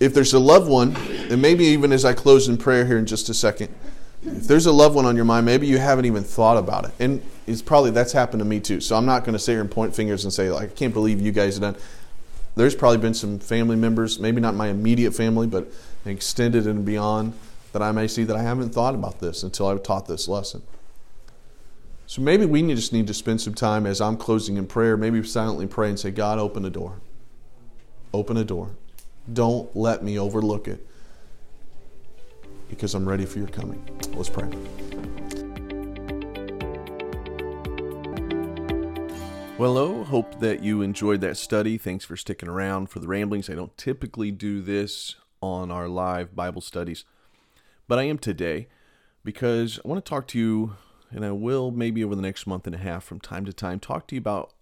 if 0.00 0.14
there's 0.14 0.34
a 0.34 0.38
loved 0.38 0.68
one, 0.68 0.96
and 1.30 1.40
maybe 1.40 1.64
even 1.64 1.92
as 1.92 2.04
I 2.04 2.12
close 2.12 2.48
in 2.48 2.56
prayer 2.56 2.84
here 2.84 2.98
in 2.98 3.06
just 3.06 3.28
a 3.28 3.34
second, 3.34 3.74
if 4.22 4.48
there's 4.48 4.66
a 4.66 4.72
loved 4.72 4.94
one 4.94 5.04
on 5.04 5.16
your 5.16 5.24
mind, 5.24 5.44
maybe 5.46 5.66
you 5.66 5.78
haven't 5.78 6.06
even 6.06 6.24
thought 6.24 6.56
about 6.56 6.86
it. 6.86 6.92
And 6.98 7.22
it's 7.46 7.62
probably 7.62 7.90
that's 7.90 8.12
happened 8.12 8.40
to 8.40 8.44
me 8.44 8.58
too. 8.58 8.80
So 8.80 8.96
I'm 8.96 9.06
not 9.06 9.24
going 9.24 9.34
to 9.34 9.38
sit 9.38 9.52
here 9.52 9.60
and 9.60 9.70
point 9.70 9.94
fingers 9.94 10.24
and 10.24 10.32
say, 10.32 10.50
like, 10.50 10.70
I 10.70 10.72
can't 10.72 10.94
believe 10.94 11.20
you 11.20 11.32
guys 11.32 11.56
have 11.56 11.74
done. 11.74 11.82
There's 12.56 12.74
probably 12.74 12.98
been 12.98 13.14
some 13.14 13.38
family 13.38 13.76
members, 13.76 14.18
maybe 14.18 14.40
not 14.40 14.54
my 14.54 14.68
immediate 14.68 15.12
family, 15.12 15.46
but 15.46 15.70
extended 16.06 16.66
and 16.66 16.84
beyond, 16.84 17.34
that 17.72 17.82
I 17.82 17.92
may 17.92 18.06
see 18.06 18.24
that 18.24 18.36
I 18.36 18.42
haven't 18.42 18.70
thought 18.70 18.94
about 18.94 19.20
this 19.20 19.42
until 19.42 19.66
I've 19.66 19.82
taught 19.82 20.06
this 20.06 20.28
lesson. 20.28 20.62
So 22.06 22.22
maybe 22.22 22.46
we 22.46 22.62
just 22.74 22.92
need 22.92 23.06
to 23.08 23.14
spend 23.14 23.40
some 23.40 23.54
time 23.54 23.86
as 23.86 24.00
I'm 24.00 24.16
closing 24.16 24.56
in 24.56 24.66
prayer, 24.66 24.96
maybe 24.96 25.22
silently 25.24 25.66
pray 25.66 25.88
and 25.88 25.98
say, 25.98 26.10
God, 26.10 26.38
open 26.38 26.64
a 26.64 26.70
door. 26.70 27.00
Open 28.12 28.36
a 28.36 28.44
door. 28.44 28.70
Don't 29.32 29.74
let 29.74 30.04
me 30.04 30.18
overlook 30.18 30.68
it 30.68 30.86
because 32.68 32.94
I'm 32.94 33.08
ready 33.08 33.24
for 33.24 33.38
your 33.38 33.48
coming. 33.48 33.82
Let's 34.12 34.28
pray. 34.28 34.48
Well, 39.56 39.72
hello. 39.72 40.04
Hope 40.04 40.40
that 40.40 40.62
you 40.62 40.82
enjoyed 40.82 41.20
that 41.22 41.36
study. 41.36 41.78
Thanks 41.78 42.04
for 42.04 42.16
sticking 42.16 42.48
around 42.48 42.90
for 42.90 42.98
the 42.98 43.06
ramblings. 43.06 43.48
I 43.48 43.54
don't 43.54 43.76
typically 43.78 44.30
do 44.30 44.60
this 44.60 45.14
on 45.40 45.70
our 45.70 45.88
live 45.88 46.34
Bible 46.34 46.60
studies, 46.60 47.04
but 47.86 47.98
I 47.98 48.02
am 48.02 48.18
today 48.18 48.66
because 49.22 49.78
I 49.84 49.88
want 49.88 50.04
to 50.04 50.08
talk 50.08 50.26
to 50.28 50.38
you 50.38 50.76
and 51.10 51.24
I 51.24 51.30
will 51.30 51.70
maybe 51.70 52.02
over 52.02 52.14
the 52.14 52.22
next 52.22 52.46
month 52.46 52.66
and 52.66 52.74
a 52.74 52.78
half 52.78 53.04
from 53.04 53.20
time 53.20 53.44
to 53.44 53.52
time 53.52 53.78
talk 53.78 54.08
to 54.08 54.16
you 54.16 54.20
about 54.20 54.52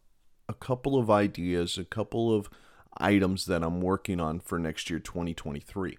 a 0.48 0.54
couple 0.54 0.98
of 0.98 1.10
ideas, 1.10 1.78
a 1.78 1.84
couple 1.84 2.34
of 2.34 2.50
items 2.98 3.46
that 3.46 3.62
I'm 3.62 3.80
working 3.80 4.20
on 4.20 4.40
for 4.40 4.58
next 4.58 4.90
year, 4.90 4.98
2023. 4.98 5.98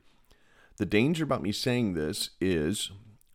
The 0.77 0.85
danger 0.85 1.23
about 1.23 1.43
me 1.43 1.51
saying 1.51 1.93
this 1.93 2.31
is 2.41 2.91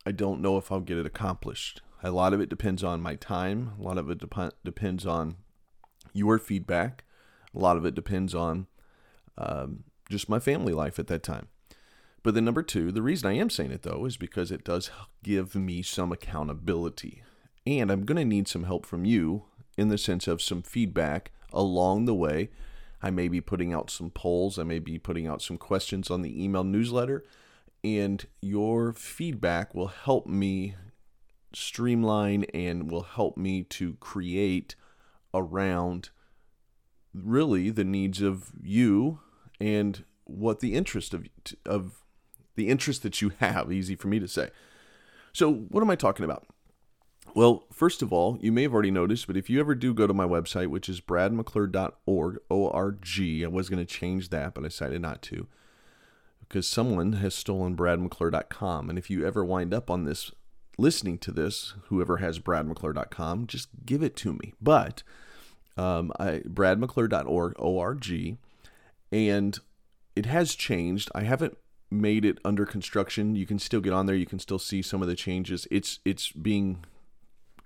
I 0.06 0.12
don't 0.12 0.40
know 0.40 0.56
if 0.56 0.72
I'll 0.72 0.80
get 0.80 0.98
it 0.98 1.06
accomplished. 1.06 1.82
A 2.02 2.10
lot 2.10 2.32
of 2.32 2.40
it 2.40 2.48
depends 2.48 2.84
on 2.84 3.00
my 3.00 3.16
time, 3.16 3.72
a 3.78 3.82
lot 3.82 3.98
of 3.98 4.10
it 4.10 4.18
dep- 4.18 4.54
depends 4.64 5.04
on 5.04 5.36
your 6.12 6.38
feedback, 6.38 7.04
a 7.54 7.58
lot 7.58 7.76
of 7.76 7.84
it 7.84 7.94
depends 7.94 8.34
on 8.34 8.66
um, 9.36 9.84
just 10.08 10.28
my 10.28 10.38
family 10.38 10.72
life 10.72 10.98
at 10.98 11.08
that 11.08 11.22
time. 11.22 11.48
But 12.22 12.34
then, 12.34 12.44
number 12.44 12.62
two, 12.62 12.92
the 12.92 13.02
reason 13.02 13.28
I 13.28 13.36
am 13.36 13.50
saying 13.50 13.70
it 13.70 13.82
though 13.82 14.04
is 14.04 14.16
because 14.16 14.50
it 14.50 14.64
does 14.64 14.90
give 15.22 15.54
me 15.54 15.82
some 15.82 16.12
accountability. 16.12 17.22
And 17.66 17.90
I'm 17.90 18.04
going 18.04 18.16
to 18.16 18.24
need 18.24 18.48
some 18.48 18.64
help 18.64 18.86
from 18.86 19.04
you 19.04 19.44
in 19.76 19.88
the 19.88 19.98
sense 19.98 20.26
of 20.26 20.42
some 20.42 20.62
feedback 20.62 21.30
along 21.52 22.04
the 22.04 22.14
way. 22.14 22.50
I 23.02 23.10
may 23.10 23.28
be 23.28 23.40
putting 23.40 23.72
out 23.72 23.90
some 23.90 24.10
polls, 24.10 24.58
I 24.58 24.64
may 24.64 24.78
be 24.78 24.98
putting 24.98 25.26
out 25.26 25.42
some 25.42 25.56
questions 25.56 26.10
on 26.10 26.22
the 26.22 26.42
email 26.42 26.64
newsletter, 26.64 27.24
and 27.84 28.26
your 28.40 28.92
feedback 28.92 29.74
will 29.74 29.88
help 29.88 30.26
me 30.26 30.74
streamline 31.54 32.44
and 32.54 32.90
will 32.90 33.02
help 33.02 33.36
me 33.36 33.62
to 33.62 33.94
create 34.00 34.74
around 35.32 36.10
really 37.14 37.70
the 37.70 37.84
needs 37.84 38.20
of 38.20 38.52
you 38.62 39.20
and 39.60 40.04
what 40.24 40.60
the 40.60 40.74
interest 40.74 41.14
of 41.14 41.26
of 41.64 42.02
the 42.56 42.68
interest 42.68 43.02
that 43.02 43.22
you 43.22 43.30
have 43.38 43.72
easy 43.72 43.94
for 43.94 44.08
me 44.08 44.18
to 44.18 44.28
say. 44.28 44.50
So 45.32 45.52
what 45.52 45.82
am 45.82 45.90
i 45.90 45.96
talking 45.96 46.24
about 46.24 46.46
well 47.34 47.64
first 47.72 48.02
of 48.02 48.12
all 48.12 48.38
you 48.40 48.52
may 48.52 48.62
have 48.62 48.72
already 48.72 48.90
noticed 48.90 49.26
but 49.26 49.36
if 49.36 49.48
you 49.48 49.60
ever 49.60 49.74
do 49.74 49.94
go 49.94 50.06
to 50.06 50.14
my 50.14 50.26
website 50.26 50.68
which 50.68 50.88
is 50.88 51.00
bradmcclure.org 51.00 52.38
o-r-g 52.50 53.44
i 53.44 53.48
was 53.48 53.68
going 53.68 53.84
to 53.84 53.94
change 53.94 54.30
that 54.30 54.54
but 54.54 54.64
i 54.64 54.68
decided 54.68 55.00
not 55.00 55.22
to 55.22 55.46
because 56.40 56.66
someone 56.66 57.14
has 57.14 57.34
stolen 57.34 57.76
bradmcclure.com 57.76 58.88
and 58.88 58.98
if 58.98 59.10
you 59.10 59.26
ever 59.26 59.44
wind 59.44 59.72
up 59.72 59.90
on 59.90 60.04
this 60.04 60.30
listening 60.76 61.18
to 61.18 61.32
this 61.32 61.74
whoever 61.86 62.18
has 62.18 62.38
bradmcclure.com 62.38 63.46
just 63.46 63.68
give 63.84 64.02
it 64.02 64.16
to 64.16 64.32
me 64.32 64.52
but 64.60 65.02
um, 65.76 66.12
I, 66.18 66.42
bradmcclure.org 66.46 67.54
o-r-g 67.58 68.38
and 69.10 69.58
it 70.18 70.26
has 70.26 70.54
changed. 70.54 71.10
I 71.14 71.22
haven't 71.22 71.56
made 71.90 72.24
it 72.24 72.38
under 72.44 72.66
construction. 72.66 73.36
You 73.36 73.46
can 73.46 73.58
still 73.58 73.80
get 73.80 73.92
on 73.92 74.06
there. 74.06 74.16
You 74.16 74.26
can 74.26 74.40
still 74.40 74.58
see 74.58 74.82
some 74.82 75.00
of 75.00 75.08
the 75.08 75.14
changes. 75.14 75.66
It's 75.70 76.00
it's 76.04 76.32
being 76.32 76.84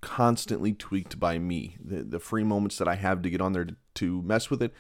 constantly 0.03 0.75
tweaked 0.75 1.19
by 1.19 1.39
me. 1.39 1.77
The, 1.83 2.03
the 2.03 2.19
free 2.19 2.45
moments 2.45 2.77
that 2.77 2.89
I 2.89 2.97
have 2.97 3.23
to 3.23 3.31
get 3.31 3.41
on 3.41 3.55
there 3.55 3.65
to, 3.65 3.77
to 3.95 4.21
mess 4.23 4.51
with 4.51 4.63
it, 4.63 4.75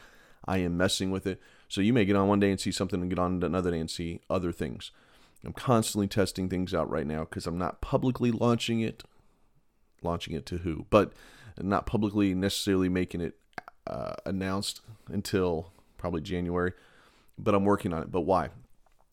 I 0.44 0.58
am 0.58 0.76
messing 0.76 1.10
with 1.10 1.26
it. 1.26 1.40
So 1.68 1.80
you 1.80 1.94
may 1.94 2.04
get 2.04 2.16
on 2.16 2.28
one 2.28 2.40
day 2.40 2.50
and 2.50 2.60
see 2.60 2.72
something 2.72 3.00
and 3.00 3.08
get 3.08 3.18
on 3.18 3.42
another 3.42 3.70
day 3.70 3.78
and 3.78 3.90
see 3.90 4.20
other 4.28 4.52
things. 4.52 4.90
I'm 5.44 5.52
constantly 5.52 6.06
testing 6.06 6.48
things 6.48 6.74
out 6.74 6.90
right 6.90 7.06
now 7.06 7.20
because 7.20 7.46
I'm 7.46 7.58
not 7.58 7.80
publicly 7.80 8.30
launching 8.30 8.80
it. 8.80 9.04
Launching 10.02 10.34
it 10.34 10.44
to 10.46 10.58
who? 10.58 10.86
But 10.90 11.12
not 11.58 11.86
publicly 11.86 12.34
necessarily 12.34 12.88
making 12.88 13.20
it 13.20 13.34
uh, 13.86 14.14
announced 14.26 14.80
until 15.08 15.72
probably 15.96 16.20
January, 16.20 16.72
but 17.38 17.54
I'm 17.54 17.64
working 17.64 17.92
on 17.92 18.02
it. 18.02 18.10
But 18.10 18.22
why? 18.22 18.50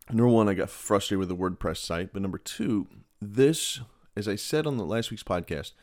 Number 0.09 0.27
one, 0.27 0.49
I 0.49 0.55
got 0.55 0.69
frustrated 0.69 1.19
with 1.19 1.29
the 1.29 1.35
WordPress 1.35 1.77
site. 1.77 2.13
But 2.13 2.21
number 2.23 2.39
two, 2.39 2.87
this, 3.21 3.79
as 4.15 4.27
I 4.27 4.35
said 4.35 4.65
on 4.65 4.77
the 4.77 4.85
last 4.85 5.11
week's 5.11 5.23
podcast, 5.23 5.73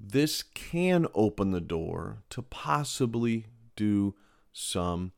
this 0.00 0.42
can 0.42 1.06
open 1.14 1.50
the 1.50 1.60
door 1.60 2.22
to 2.30 2.42
possibly 2.42 3.46
do 3.76 4.14
some 4.52 5.12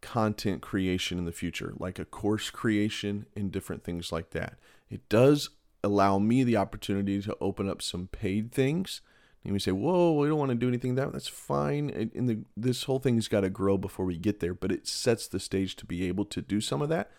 content 0.00 0.62
creation 0.62 1.18
in 1.18 1.24
the 1.24 1.32
future, 1.32 1.74
like 1.76 1.98
a 1.98 2.04
course 2.04 2.50
creation 2.50 3.26
and 3.34 3.50
different 3.50 3.82
things 3.82 4.12
like 4.12 4.30
that. 4.30 4.58
It 4.88 5.08
does 5.08 5.50
allow 5.82 6.18
me 6.18 6.44
the 6.44 6.56
opportunity 6.56 7.20
to 7.20 7.36
open 7.40 7.68
up 7.68 7.82
some 7.82 8.06
paid 8.08 8.52
things 8.52 9.00
and 9.46 9.52
we 9.52 9.60
say, 9.60 9.70
"Whoa, 9.70 10.12
we 10.12 10.26
don't 10.26 10.38
want 10.38 10.50
to 10.50 10.56
do 10.56 10.66
anything 10.66 10.96
that 10.96 11.12
that's 11.12 11.28
fine." 11.28 11.90
And 11.90 12.28
the 12.28 12.44
this 12.56 12.82
whole 12.82 12.98
thing's 12.98 13.28
got 13.28 13.42
to 13.42 13.50
grow 13.50 13.78
before 13.78 14.04
we 14.04 14.18
get 14.18 14.40
there, 14.40 14.54
but 14.54 14.72
it 14.72 14.88
sets 14.88 15.28
the 15.28 15.38
stage 15.38 15.76
to 15.76 15.86
be 15.86 16.08
able 16.08 16.24
to 16.26 16.42
do 16.42 16.60
some 16.60 16.82
of 16.82 16.88
that, 16.88 17.12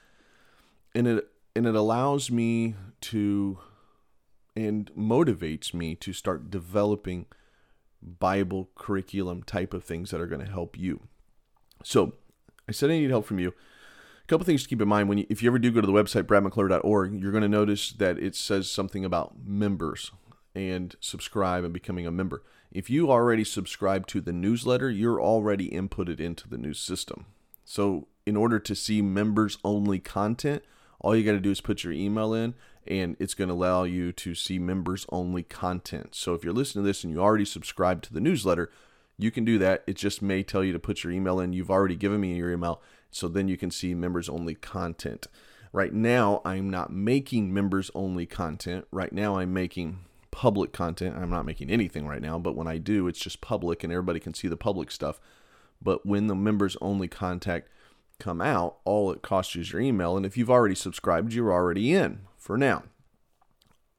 and 0.94 1.08
it 1.08 1.32
and 1.56 1.66
it 1.66 1.74
allows 1.74 2.30
me 2.30 2.76
to 3.02 3.60
and 4.58 4.92
motivates 4.96 5.72
me 5.72 5.94
to 5.94 6.12
start 6.12 6.50
developing 6.50 7.28
Bible 8.02 8.70
curriculum 8.74 9.44
type 9.44 9.72
of 9.72 9.84
things 9.84 10.10
that 10.10 10.20
are 10.20 10.26
going 10.26 10.44
to 10.44 10.52
help 10.52 10.76
you. 10.76 11.02
So, 11.84 12.14
I 12.68 12.72
said 12.72 12.90
I 12.90 12.98
need 12.98 13.12
help 13.12 13.28
from 13.28 13.38
you. 13.38 13.50
A 13.50 14.28
couple 14.28 14.46
things 14.46 14.64
to 14.64 14.70
keep 14.70 14.82
in 14.82 14.88
mind 14.88 15.10
when 15.10 15.20
you, 15.20 15.28
if 15.30 15.44
you 15.44 15.50
ever 15.50 15.60
do 15.60 15.72
go 15.72 15.80
to 15.80 15.86
the 15.86 15.94
website 15.94 16.24
bradmcclure.org, 16.24 17.22
you're 17.22 17.32
going 17.32 17.44
to 17.44 17.48
notice 17.48 17.92
that 17.92 18.18
it 18.18 18.36
says 18.36 18.70
something 18.70 19.06
about 19.06 19.36
members 19.46 20.12
and 20.56 20.96
subscribe 21.02 21.64
and 21.64 21.72
becoming 21.72 22.08
a 22.08 22.12
member. 22.12 22.42
If 22.72 22.90
you 22.90 23.12
already 23.12 23.44
subscribe 23.44 24.08
to 24.08 24.22
the 24.22 24.34
newsletter, 24.34 24.90
you're 24.90 25.22
already 25.22 25.70
inputted 25.70 26.20
into 26.20 26.50
the 26.50 26.58
new 26.58 26.74
system. 26.74 27.26
So, 27.64 28.08
in 28.26 28.36
order 28.36 28.58
to 28.58 28.74
see 28.74 29.04
members 29.04 29.60
only 29.64 30.00
content, 30.00 30.64
all 31.00 31.16
you 31.16 31.24
got 31.24 31.34
to 31.34 31.40
do 31.40 31.52
is 31.52 31.62
put 31.62 31.84
your 31.84 31.94
email 31.94 32.34
in 32.34 32.56
and 32.90 33.16
it's 33.20 33.34
going 33.34 33.48
to 33.50 33.54
allow 33.54 33.84
you 33.84 34.12
to 34.14 34.36
see 34.36 34.60
members 34.60 35.06
only 35.10 35.44
content. 35.44 36.16
So, 36.16 36.34
if 36.34 36.44
you're 36.44 36.54
listening 36.54 36.84
to 36.84 36.88
this 36.88 37.04
and 37.04 37.14
you 37.14 37.20
already 37.20 37.46
subscribe 37.46 38.02
to 38.04 38.14
the 38.14 38.20
newsletter, 38.20 38.70
you 39.18 39.32
can 39.32 39.46
do 39.46 39.58
that. 39.60 39.84
It 39.88 39.96
just 39.96 40.22
may 40.22 40.44
tell 40.44 40.64
you 40.64 40.74
to 40.74 40.80
put 40.80 41.04
your 41.04 41.12
email 41.12 41.40
in. 41.40 41.54
You've 41.54 41.72
already 41.72 41.96
given 41.96 42.22
me 42.22 42.36
your 42.36 42.52
email, 42.52 42.82
so 43.12 43.28
then 43.28 43.48
you 43.48 43.58
can 43.58 43.72
see 43.72 43.94
members 43.94 44.30
only 44.30 44.56
content. 44.56 45.28
Right 45.74 45.94
now, 45.94 46.42
I'm 46.46 46.70
not 46.70 46.92
making 46.92 47.54
members 47.54 47.92
only 47.94 48.26
content. 48.26 48.86
Right 48.92 49.12
now, 49.12 49.38
I'm 49.38 49.54
making 49.54 50.00
public 50.32 50.72
content. 50.72 51.16
I'm 51.18 51.30
not 51.30 51.46
making 51.46 51.70
anything 51.70 52.08
right 52.08 52.22
now, 52.22 52.38
but 52.38 52.56
when 52.56 52.68
I 52.68 52.78
do, 52.78 53.08
it's 53.08 53.20
just 53.20 53.42
public 53.42 53.84
and 53.84 53.92
everybody 53.92 54.20
can 54.20 54.34
see 54.34 54.48
the 54.48 54.58
public 54.58 54.92
stuff. 54.92 55.20
But 55.82 56.06
when 56.06 56.28
the 56.28 56.36
members 56.36 56.78
only 56.82 57.08
contact 57.08 57.70
come 58.20 58.42
out, 58.42 58.78
all 58.84 59.12
it 59.12 59.22
costs 59.22 59.56
you 59.56 59.62
is 59.62 59.72
your 59.72 59.82
email. 59.82 60.16
And 60.16 60.26
if 60.26 60.38
you've 60.38 60.50
already 60.50 60.76
subscribed, 60.76 61.34
you're 61.34 61.52
already 61.52 61.94
in 61.94 62.22
for 62.48 62.58
now. 62.58 62.84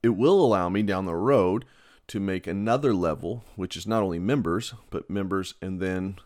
It 0.02 0.10
will 0.10 0.44
allow 0.44 0.68
me 0.68 0.82
down 0.82 1.04
the 1.04 1.14
road 1.14 1.64
to 2.08 2.18
make 2.18 2.46
another 2.46 2.94
level, 2.94 3.44
which 3.54 3.76
is 3.76 3.86
not 3.86 4.02
only 4.02 4.18
members, 4.18 4.74
but 4.90 5.10
members 5.10 5.54
and 5.62 5.80
then 5.80 6.16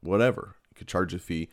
whatever. 0.00 0.56
You 0.70 0.74
could 0.74 0.88
charge 0.88 1.14
a 1.14 1.18
fee. 1.18 1.48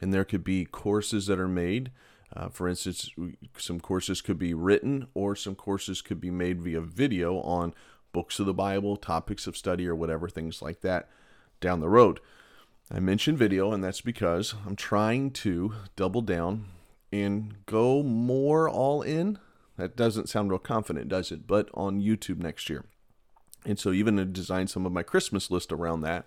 And 0.00 0.12
there 0.12 0.24
could 0.24 0.42
be 0.42 0.64
courses 0.64 1.28
that 1.28 1.38
are 1.38 1.48
made 1.48 1.92
uh, 2.34 2.48
for 2.48 2.68
instance, 2.68 3.10
some 3.58 3.80
courses 3.80 4.20
could 4.20 4.38
be 4.38 4.54
written 4.54 5.06
or 5.14 5.36
some 5.36 5.54
courses 5.54 6.00
could 6.00 6.20
be 6.20 6.30
made 6.30 6.62
via 6.62 6.80
video 6.80 7.40
on 7.40 7.74
books 8.12 8.38
of 8.38 8.46
the 8.46 8.54
Bible, 8.54 8.96
topics 8.96 9.46
of 9.46 9.56
study, 9.56 9.86
or 9.86 9.94
whatever, 9.94 10.28
things 10.28 10.62
like 10.62 10.80
that 10.80 11.08
down 11.60 11.80
the 11.80 11.88
road. 11.88 12.20
I 12.90 13.00
mentioned 13.00 13.38
video, 13.38 13.72
and 13.72 13.82
that's 13.82 14.00
because 14.00 14.54
I'm 14.66 14.76
trying 14.76 15.30
to 15.32 15.74
double 15.96 16.20
down 16.20 16.66
and 17.12 17.54
go 17.66 18.02
more 18.02 18.68
all 18.68 19.02
in. 19.02 19.38
That 19.76 19.96
doesn't 19.96 20.28
sound 20.28 20.50
real 20.50 20.58
confident, 20.58 21.08
does 21.08 21.32
it? 21.32 21.46
But 21.46 21.68
on 21.74 22.00
YouTube 22.00 22.38
next 22.38 22.68
year. 22.68 22.84
And 23.64 23.78
so, 23.78 23.92
even 23.92 24.16
to 24.16 24.24
design 24.24 24.66
some 24.66 24.84
of 24.84 24.92
my 24.92 25.02
Christmas 25.02 25.50
list 25.50 25.72
around 25.72 26.00
that 26.02 26.26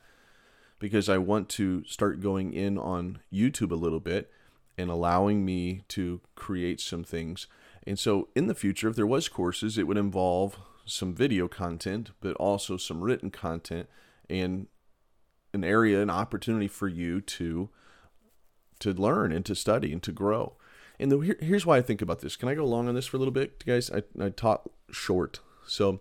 because 0.80 1.10
I 1.10 1.18
want 1.18 1.50
to 1.50 1.84
start 1.86 2.22
going 2.22 2.54
in 2.54 2.78
on 2.78 3.20
YouTube 3.32 3.72
a 3.72 3.76
little 3.76 4.00
bit 4.00 4.32
and 4.78 4.90
allowing 4.90 5.46
me 5.46 5.84
to 5.90 6.22
create 6.36 6.82
some 6.82 7.04
things. 7.04 7.48
And 7.88 7.98
so 7.98 8.30
in 8.36 8.48
the 8.48 8.56
future, 8.56 8.90
if 8.90 8.96
there 8.96 9.08
was 9.08 9.30
courses, 9.30 9.78
it 9.78 9.88
would 9.88 9.98
involve 9.98 10.58
some 10.86 11.14
video 11.14 11.48
content, 11.48 12.12
but 12.20 12.36
also 12.36 12.78
some 12.78 13.04
written 13.04 13.32
content 13.32 13.88
and 14.30 14.68
an 15.54 15.64
area, 15.64 16.02
an 16.02 16.10
opportunity 16.10 16.68
for 16.68 16.88
you 16.88 17.22
to 17.22 17.70
to 18.80 18.92
learn 18.92 19.32
and 19.32 19.46
to 19.46 19.56
study 19.56 19.94
and 19.94 20.04
to 20.04 20.12
grow. 20.12 20.58
And 21.00 21.12
the, 21.12 21.20
here, 21.20 21.38
here's 21.40 21.66
why 21.66 21.78
I 21.78 21.82
think 21.82 22.02
about 22.02 22.20
this. 22.20 22.36
Can 22.36 22.50
I 22.50 22.56
go 22.56 22.66
long 22.66 22.88
on 22.88 22.96
this 22.96 23.06
for 23.06 23.18
a 23.18 23.20
little 23.20 23.34
bit, 23.34 23.66
guys? 23.66 23.92
I, 23.92 24.04
I 24.20 24.30
taught 24.30 24.70
short, 24.92 25.40
so 25.68 26.00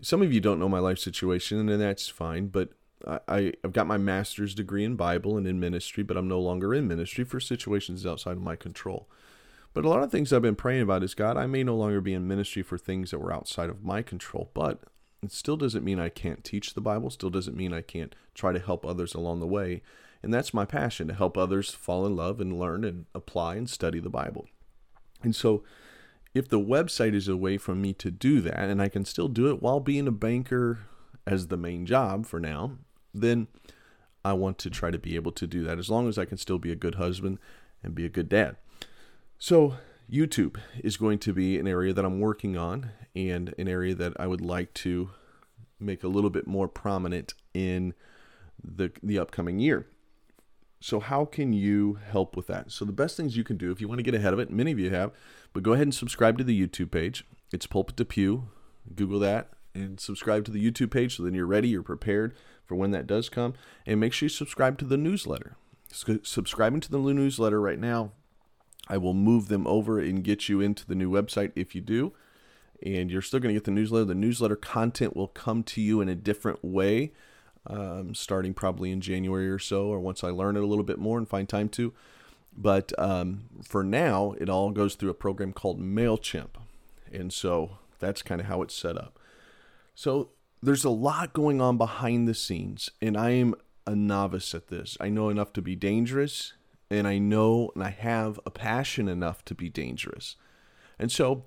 some 0.00 0.22
of 0.22 0.32
you 0.32 0.40
don't 0.40 0.58
know 0.58 0.68
my 0.68 0.78
life 0.78 0.98
situation, 0.98 1.58
and 1.58 1.80
that's 1.80 2.08
fine. 2.08 2.48
But 2.48 2.70
I, 3.06 3.52
I've 3.64 3.72
got 3.72 3.86
my 3.86 3.98
master's 3.98 4.54
degree 4.54 4.84
in 4.84 4.96
Bible 4.96 5.36
and 5.36 5.46
in 5.46 5.58
ministry, 5.60 6.02
but 6.02 6.16
I'm 6.16 6.28
no 6.28 6.40
longer 6.40 6.74
in 6.74 6.88
ministry 6.88 7.24
for 7.24 7.40
situations 7.40 8.06
outside 8.06 8.36
of 8.36 8.42
my 8.42 8.56
control. 8.56 9.08
But 9.74 9.84
a 9.84 9.88
lot 9.88 10.02
of 10.02 10.10
things 10.10 10.32
I've 10.32 10.42
been 10.42 10.54
praying 10.54 10.82
about 10.82 11.02
is 11.02 11.14
God, 11.14 11.36
I 11.36 11.46
may 11.46 11.64
no 11.64 11.76
longer 11.76 12.00
be 12.00 12.14
in 12.14 12.28
ministry 12.28 12.62
for 12.62 12.76
things 12.76 13.10
that 13.10 13.18
were 13.18 13.32
outside 13.32 13.70
of 13.70 13.82
my 13.82 14.02
control, 14.02 14.50
but 14.52 14.80
it 15.22 15.32
still 15.32 15.56
doesn't 15.56 15.84
mean 15.84 15.98
I 15.98 16.10
can't 16.10 16.44
teach 16.44 16.74
the 16.74 16.80
Bible, 16.80 17.08
still 17.10 17.30
doesn't 17.30 17.56
mean 17.56 17.72
I 17.72 17.80
can't 17.80 18.14
try 18.34 18.52
to 18.52 18.58
help 18.58 18.84
others 18.84 19.14
along 19.14 19.40
the 19.40 19.46
way. 19.46 19.82
And 20.22 20.32
that's 20.32 20.54
my 20.54 20.64
passion 20.64 21.08
to 21.08 21.14
help 21.14 21.36
others 21.36 21.70
fall 21.70 22.06
in 22.06 22.14
love 22.14 22.40
and 22.40 22.58
learn 22.58 22.84
and 22.84 23.06
apply 23.14 23.56
and 23.56 23.68
study 23.68 23.98
the 23.98 24.08
Bible. 24.08 24.46
And 25.22 25.34
so 25.34 25.64
if 26.34 26.48
the 26.48 26.60
website 26.60 27.14
is 27.14 27.28
a 27.28 27.36
way 27.36 27.58
for 27.58 27.74
me 27.74 27.92
to 27.94 28.10
do 28.10 28.40
that 28.40 28.68
and 28.68 28.80
I 28.80 28.88
can 28.88 29.04
still 29.04 29.28
do 29.28 29.48
it 29.48 29.62
while 29.62 29.80
being 29.80 30.06
a 30.06 30.12
banker 30.12 30.80
as 31.26 31.48
the 31.48 31.56
main 31.56 31.86
job 31.86 32.26
for 32.26 32.40
now, 32.40 32.78
then 33.12 33.48
I 34.24 34.32
want 34.34 34.58
to 34.58 34.70
try 34.70 34.90
to 34.90 34.98
be 34.98 35.16
able 35.16 35.32
to 35.32 35.46
do 35.46 35.64
that 35.64 35.78
as 35.78 35.90
long 35.90 36.08
as 36.08 36.18
I 36.18 36.24
can 36.24 36.38
still 36.38 36.58
be 36.58 36.72
a 36.72 36.76
good 36.76 36.94
husband 36.96 37.38
and 37.82 37.94
be 37.94 38.04
a 38.04 38.10
good 38.10 38.28
dad. 38.28 38.56
So, 39.38 39.74
YouTube 40.10 40.58
is 40.82 40.96
going 40.96 41.18
to 41.20 41.32
be 41.32 41.58
an 41.58 41.66
area 41.66 41.92
that 41.92 42.04
I'm 42.04 42.20
working 42.20 42.56
on 42.56 42.90
and 43.16 43.54
an 43.58 43.66
area 43.66 43.94
that 43.94 44.12
I 44.20 44.26
would 44.26 44.40
like 44.40 44.74
to 44.74 45.10
make 45.80 46.04
a 46.04 46.08
little 46.08 46.30
bit 46.30 46.46
more 46.46 46.68
prominent 46.68 47.34
in 47.54 47.94
the 48.62 48.92
the 49.02 49.18
upcoming 49.18 49.58
year. 49.58 49.86
So 50.82 50.98
how 50.98 51.24
can 51.24 51.52
you 51.52 52.00
help 52.10 52.36
with 52.36 52.48
that? 52.48 52.72
So 52.72 52.84
the 52.84 52.92
best 52.92 53.16
things 53.16 53.36
you 53.36 53.44
can 53.44 53.56
do 53.56 53.70
if 53.70 53.80
you 53.80 53.86
want 53.86 54.00
to 54.00 54.02
get 54.02 54.16
ahead 54.16 54.32
of 54.32 54.40
it, 54.40 54.50
many 54.50 54.72
of 54.72 54.80
you 54.80 54.90
have, 54.90 55.12
but 55.52 55.62
go 55.62 55.74
ahead 55.74 55.86
and 55.86 55.94
subscribe 55.94 56.36
to 56.38 56.44
the 56.44 56.66
YouTube 56.66 56.90
page. 56.90 57.24
It's 57.52 57.68
Pulpit 57.68 57.96
to 57.98 58.04
Pew. 58.04 58.48
Google 58.92 59.20
that 59.20 59.50
and 59.74 60.00
subscribe 60.00 60.44
to 60.44 60.50
the 60.50 60.70
YouTube 60.70 60.90
page 60.90 61.16
so 61.16 61.22
then 61.22 61.34
you're 61.34 61.46
ready, 61.46 61.68
you're 61.68 61.84
prepared 61.84 62.34
for 62.66 62.74
when 62.74 62.90
that 62.90 63.06
does 63.06 63.28
come. 63.28 63.54
And 63.86 64.00
make 64.00 64.12
sure 64.12 64.26
you 64.26 64.30
subscribe 64.30 64.76
to 64.78 64.84
the 64.84 64.96
newsletter. 64.96 65.56
subscribing 65.92 66.80
to 66.80 66.90
the 66.90 66.98
newsletter 66.98 67.60
right 67.60 67.78
now, 67.78 68.10
I 68.88 68.98
will 68.98 69.14
move 69.14 69.46
them 69.46 69.68
over 69.68 70.00
and 70.00 70.24
get 70.24 70.48
you 70.48 70.60
into 70.60 70.84
the 70.84 70.96
new 70.96 71.10
website 71.10 71.52
if 71.54 71.76
you 71.76 71.80
do. 71.80 72.12
And 72.84 73.08
you're 73.08 73.22
still 73.22 73.38
going 73.38 73.54
to 73.54 73.56
get 73.60 73.64
the 73.64 73.70
newsletter. 73.70 74.06
The 74.06 74.16
newsletter 74.16 74.56
content 74.56 75.14
will 75.14 75.28
come 75.28 75.62
to 75.62 75.80
you 75.80 76.00
in 76.00 76.08
a 76.08 76.16
different 76.16 76.64
way 76.64 77.12
um, 77.66 78.14
starting 78.14 78.54
probably 78.54 78.90
in 78.90 79.00
January 79.00 79.48
or 79.48 79.58
so, 79.58 79.86
or 79.86 80.00
once 80.00 80.24
I 80.24 80.30
learn 80.30 80.56
it 80.56 80.62
a 80.62 80.66
little 80.66 80.84
bit 80.84 80.98
more 80.98 81.18
and 81.18 81.28
find 81.28 81.48
time 81.48 81.68
to. 81.70 81.92
But 82.56 82.92
um, 82.98 83.44
for 83.64 83.82
now, 83.82 84.34
it 84.38 84.48
all 84.48 84.70
goes 84.70 84.94
through 84.94 85.10
a 85.10 85.14
program 85.14 85.52
called 85.52 85.80
MailChimp. 85.80 86.50
And 87.10 87.32
so 87.32 87.78
that's 87.98 88.22
kind 88.22 88.40
of 88.40 88.46
how 88.46 88.62
it's 88.62 88.74
set 88.74 88.96
up. 88.96 89.18
So 89.94 90.30
there's 90.62 90.84
a 90.84 90.90
lot 90.90 91.32
going 91.32 91.60
on 91.60 91.76
behind 91.76 92.28
the 92.28 92.34
scenes, 92.34 92.90
and 93.00 93.16
I 93.16 93.30
am 93.30 93.54
a 93.86 93.94
novice 93.94 94.54
at 94.54 94.68
this. 94.68 94.96
I 95.00 95.08
know 95.08 95.28
enough 95.28 95.52
to 95.54 95.62
be 95.62 95.74
dangerous, 95.74 96.52
and 96.90 97.06
I 97.06 97.18
know 97.18 97.70
and 97.74 97.82
I 97.82 97.90
have 97.90 98.38
a 98.46 98.50
passion 98.50 99.08
enough 99.08 99.44
to 99.46 99.54
be 99.54 99.68
dangerous. 99.68 100.36
And 100.98 101.10
so 101.10 101.44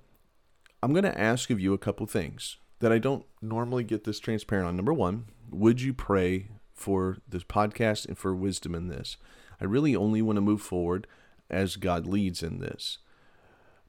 I'm 0.83 0.91
going 0.91 1.03
to 1.03 1.19
ask 1.19 1.49
of 1.49 1.59
you 1.59 1.73
a 1.73 1.77
couple 1.77 2.05
things 2.07 2.57
that 2.79 2.91
I 2.91 2.97
don't 2.97 3.25
normally 3.41 3.83
get 3.83 4.03
this 4.03 4.19
transparent 4.19 4.67
on. 4.67 4.75
Number 4.75 4.93
one, 4.93 5.25
would 5.49 5.81
you 5.81 5.93
pray 5.93 6.49
for 6.73 7.17
this 7.27 7.43
podcast 7.43 8.07
and 8.07 8.17
for 8.17 8.35
wisdom 8.35 8.75
in 8.75 8.87
this? 8.87 9.17
I 9.61 9.65
really 9.65 9.95
only 9.95 10.21
want 10.21 10.37
to 10.37 10.41
move 10.41 10.61
forward 10.61 11.07
as 11.49 11.77
God 11.77 12.05
leads 12.05 12.43
in 12.43 12.59
this. 12.59 12.97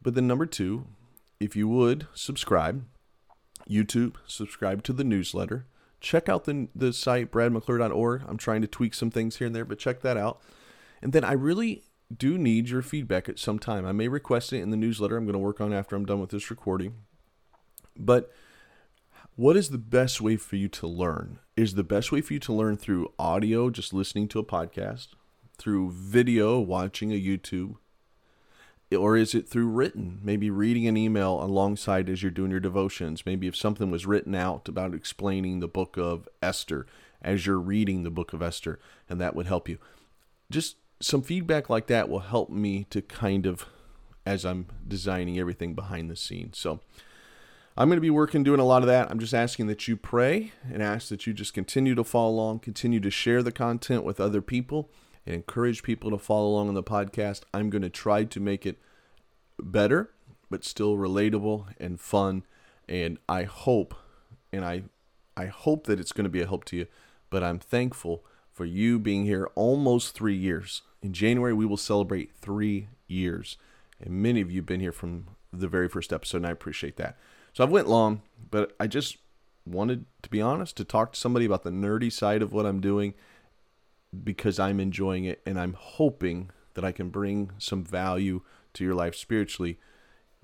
But 0.00 0.14
then, 0.14 0.26
number 0.26 0.46
two, 0.46 0.86
if 1.40 1.56
you 1.56 1.68
would 1.68 2.06
subscribe, 2.14 2.84
YouTube, 3.68 4.14
subscribe 4.26 4.82
to 4.84 4.92
the 4.92 5.04
newsletter. 5.04 5.66
Check 6.00 6.28
out 6.28 6.44
the, 6.44 6.68
the 6.74 6.92
site, 6.92 7.32
bradmcclure.org. 7.32 8.22
I'm 8.28 8.36
trying 8.36 8.62
to 8.62 8.68
tweak 8.68 8.94
some 8.94 9.10
things 9.10 9.36
here 9.36 9.46
and 9.46 9.56
there, 9.56 9.64
but 9.64 9.78
check 9.78 10.02
that 10.02 10.16
out. 10.16 10.40
And 11.02 11.12
then 11.12 11.24
I 11.24 11.32
really 11.32 11.82
do 12.16 12.38
need 12.38 12.68
your 12.68 12.82
feedback 12.82 13.28
at 13.28 13.38
some 13.38 13.58
time. 13.58 13.84
I 13.84 13.92
may 13.92 14.06
request 14.08 14.52
it 14.52 14.60
in 14.60 14.70
the 14.70 14.76
newsletter 14.76 15.16
I'm 15.16 15.24
going 15.24 15.32
to 15.32 15.38
work 15.38 15.60
on 15.60 15.72
after 15.72 15.96
I'm 15.96 16.06
done 16.06 16.20
with 16.20 16.30
this 16.30 16.50
recording. 16.50 16.94
But 17.98 18.30
what 19.36 19.56
is 19.56 19.68
the 19.68 19.78
best 19.78 20.20
way 20.20 20.36
for 20.36 20.56
you 20.56 20.68
to 20.68 20.86
learn? 20.86 21.38
Is 21.56 21.74
the 21.74 21.84
best 21.84 22.10
way 22.10 22.22
for 22.22 22.32
you 22.32 22.40
to 22.40 22.52
learn 22.52 22.78
through 22.78 23.12
audio, 23.18 23.68
just 23.68 23.92
listening 23.92 24.28
to 24.28 24.38
a 24.38 24.44
podcast, 24.44 25.08
through 25.58 25.92
video, 25.92 26.58
watching 26.58 27.12
a 27.12 27.20
YouTube, 27.20 27.76
or 28.96 29.16
is 29.16 29.34
it 29.34 29.46
through 29.46 29.68
written, 29.68 30.20
maybe 30.22 30.48
reading 30.48 30.86
an 30.86 30.96
email 30.96 31.42
alongside 31.42 32.08
as 32.08 32.22
you're 32.22 32.30
doing 32.30 32.50
your 32.50 32.60
devotions? 32.60 33.26
Maybe 33.26 33.46
if 33.46 33.56
something 33.56 33.90
was 33.90 34.06
written 34.06 34.34
out 34.34 34.68
about 34.68 34.94
explaining 34.94 35.60
the 35.60 35.68
book 35.68 35.98
of 35.98 36.28
Esther 36.42 36.86
as 37.20 37.44
you're 37.44 37.58
reading 37.58 38.04
the 38.04 38.10
book 38.10 38.32
of 38.32 38.40
Esther, 38.40 38.78
and 39.08 39.20
that 39.20 39.36
would 39.36 39.46
help 39.46 39.68
you. 39.68 39.78
Just 40.50 40.76
some 41.00 41.22
feedback 41.22 41.68
like 41.68 41.88
that 41.88 42.08
will 42.08 42.20
help 42.20 42.48
me 42.48 42.84
to 42.88 43.02
kind 43.02 43.44
of 43.44 43.66
as 44.24 44.44
I'm 44.46 44.66
designing 44.86 45.38
everything 45.38 45.74
behind 45.74 46.10
the 46.10 46.16
scenes. 46.16 46.58
So, 46.58 46.80
I'm 47.78 47.88
going 47.88 47.98
to 47.98 48.02
be 48.02 48.08
working 48.08 48.42
doing 48.42 48.60
a 48.60 48.64
lot 48.64 48.82
of 48.82 48.86
that. 48.86 49.10
I'm 49.10 49.18
just 49.18 49.34
asking 49.34 49.66
that 49.66 49.86
you 49.86 49.98
pray 49.98 50.52
and 50.72 50.82
ask 50.82 51.08
that 51.08 51.26
you 51.26 51.34
just 51.34 51.52
continue 51.52 51.94
to 51.94 52.04
follow 52.04 52.30
along, 52.30 52.60
continue 52.60 53.00
to 53.00 53.10
share 53.10 53.42
the 53.42 53.52
content 53.52 54.02
with 54.02 54.18
other 54.18 54.40
people, 54.40 54.88
and 55.26 55.34
encourage 55.34 55.82
people 55.82 56.10
to 56.10 56.18
follow 56.18 56.48
along 56.48 56.68
on 56.68 56.74
the 56.74 56.82
podcast. 56.82 57.42
I'm 57.52 57.68
going 57.68 57.82
to 57.82 57.90
try 57.90 58.24
to 58.24 58.40
make 58.40 58.64
it 58.64 58.78
better, 59.60 60.10
but 60.48 60.64
still 60.64 60.96
relatable 60.96 61.66
and 61.78 62.00
fun. 62.00 62.44
And 62.88 63.18
I 63.28 63.42
hope, 63.42 63.94
and 64.54 64.64
I, 64.64 64.84
I 65.36 65.46
hope 65.46 65.86
that 65.86 66.00
it's 66.00 66.12
going 66.12 66.24
to 66.24 66.30
be 66.30 66.40
a 66.40 66.46
help 66.46 66.64
to 66.66 66.76
you. 66.78 66.86
But 67.28 67.44
I'm 67.44 67.58
thankful 67.58 68.24
for 68.54 68.64
you 68.64 68.98
being 68.98 69.26
here 69.26 69.50
almost 69.54 70.14
three 70.14 70.36
years. 70.36 70.80
In 71.02 71.12
January, 71.12 71.52
we 71.52 71.66
will 71.66 71.76
celebrate 71.76 72.32
three 72.32 72.88
years, 73.06 73.58
and 74.00 74.14
many 74.22 74.40
of 74.40 74.50
you 74.50 74.60
have 74.60 74.66
been 74.66 74.80
here 74.80 74.92
from 74.92 75.26
the 75.52 75.68
very 75.68 75.90
first 75.90 76.10
episode, 76.10 76.38
and 76.38 76.46
I 76.46 76.52
appreciate 76.52 76.96
that. 76.96 77.18
So 77.56 77.64
I've 77.64 77.70
went 77.70 77.88
long, 77.88 78.20
but 78.50 78.76
I 78.78 78.86
just 78.86 79.16
wanted 79.64 80.04
to 80.20 80.28
be 80.28 80.42
honest 80.42 80.76
to 80.76 80.84
talk 80.84 81.14
to 81.14 81.18
somebody 81.18 81.46
about 81.46 81.62
the 81.62 81.70
nerdy 81.70 82.12
side 82.12 82.42
of 82.42 82.52
what 82.52 82.66
I'm 82.66 82.82
doing 82.82 83.14
because 84.22 84.58
I'm 84.58 84.78
enjoying 84.78 85.24
it 85.24 85.40
and 85.46 85.58
I'm 85.58 85.72
hoping 85.72 86.50
that 86.74 86.84
I 86.84 86.92
can 86.92 87.08
bring 87.08 87.52
some 87.56 87.82
value 87.82 88.42
to 88.74 88.84
your 88.84 88.94
life 88.94 89.14
spiritually 89.14 89.78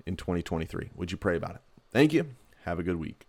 in 0.07 0.17
2023. 0.17 0.89
Would 0.95 1.11
you 1.11 1.17
pray 1.19 1.37
about 1.37 1.53
it? 1.53 1.61
Thank 1.91 2.13
you. 2.13 2.31
Have 2.63 2.79
a 2.79 2.83
good 2.83 2.95
week. 2.95 3.27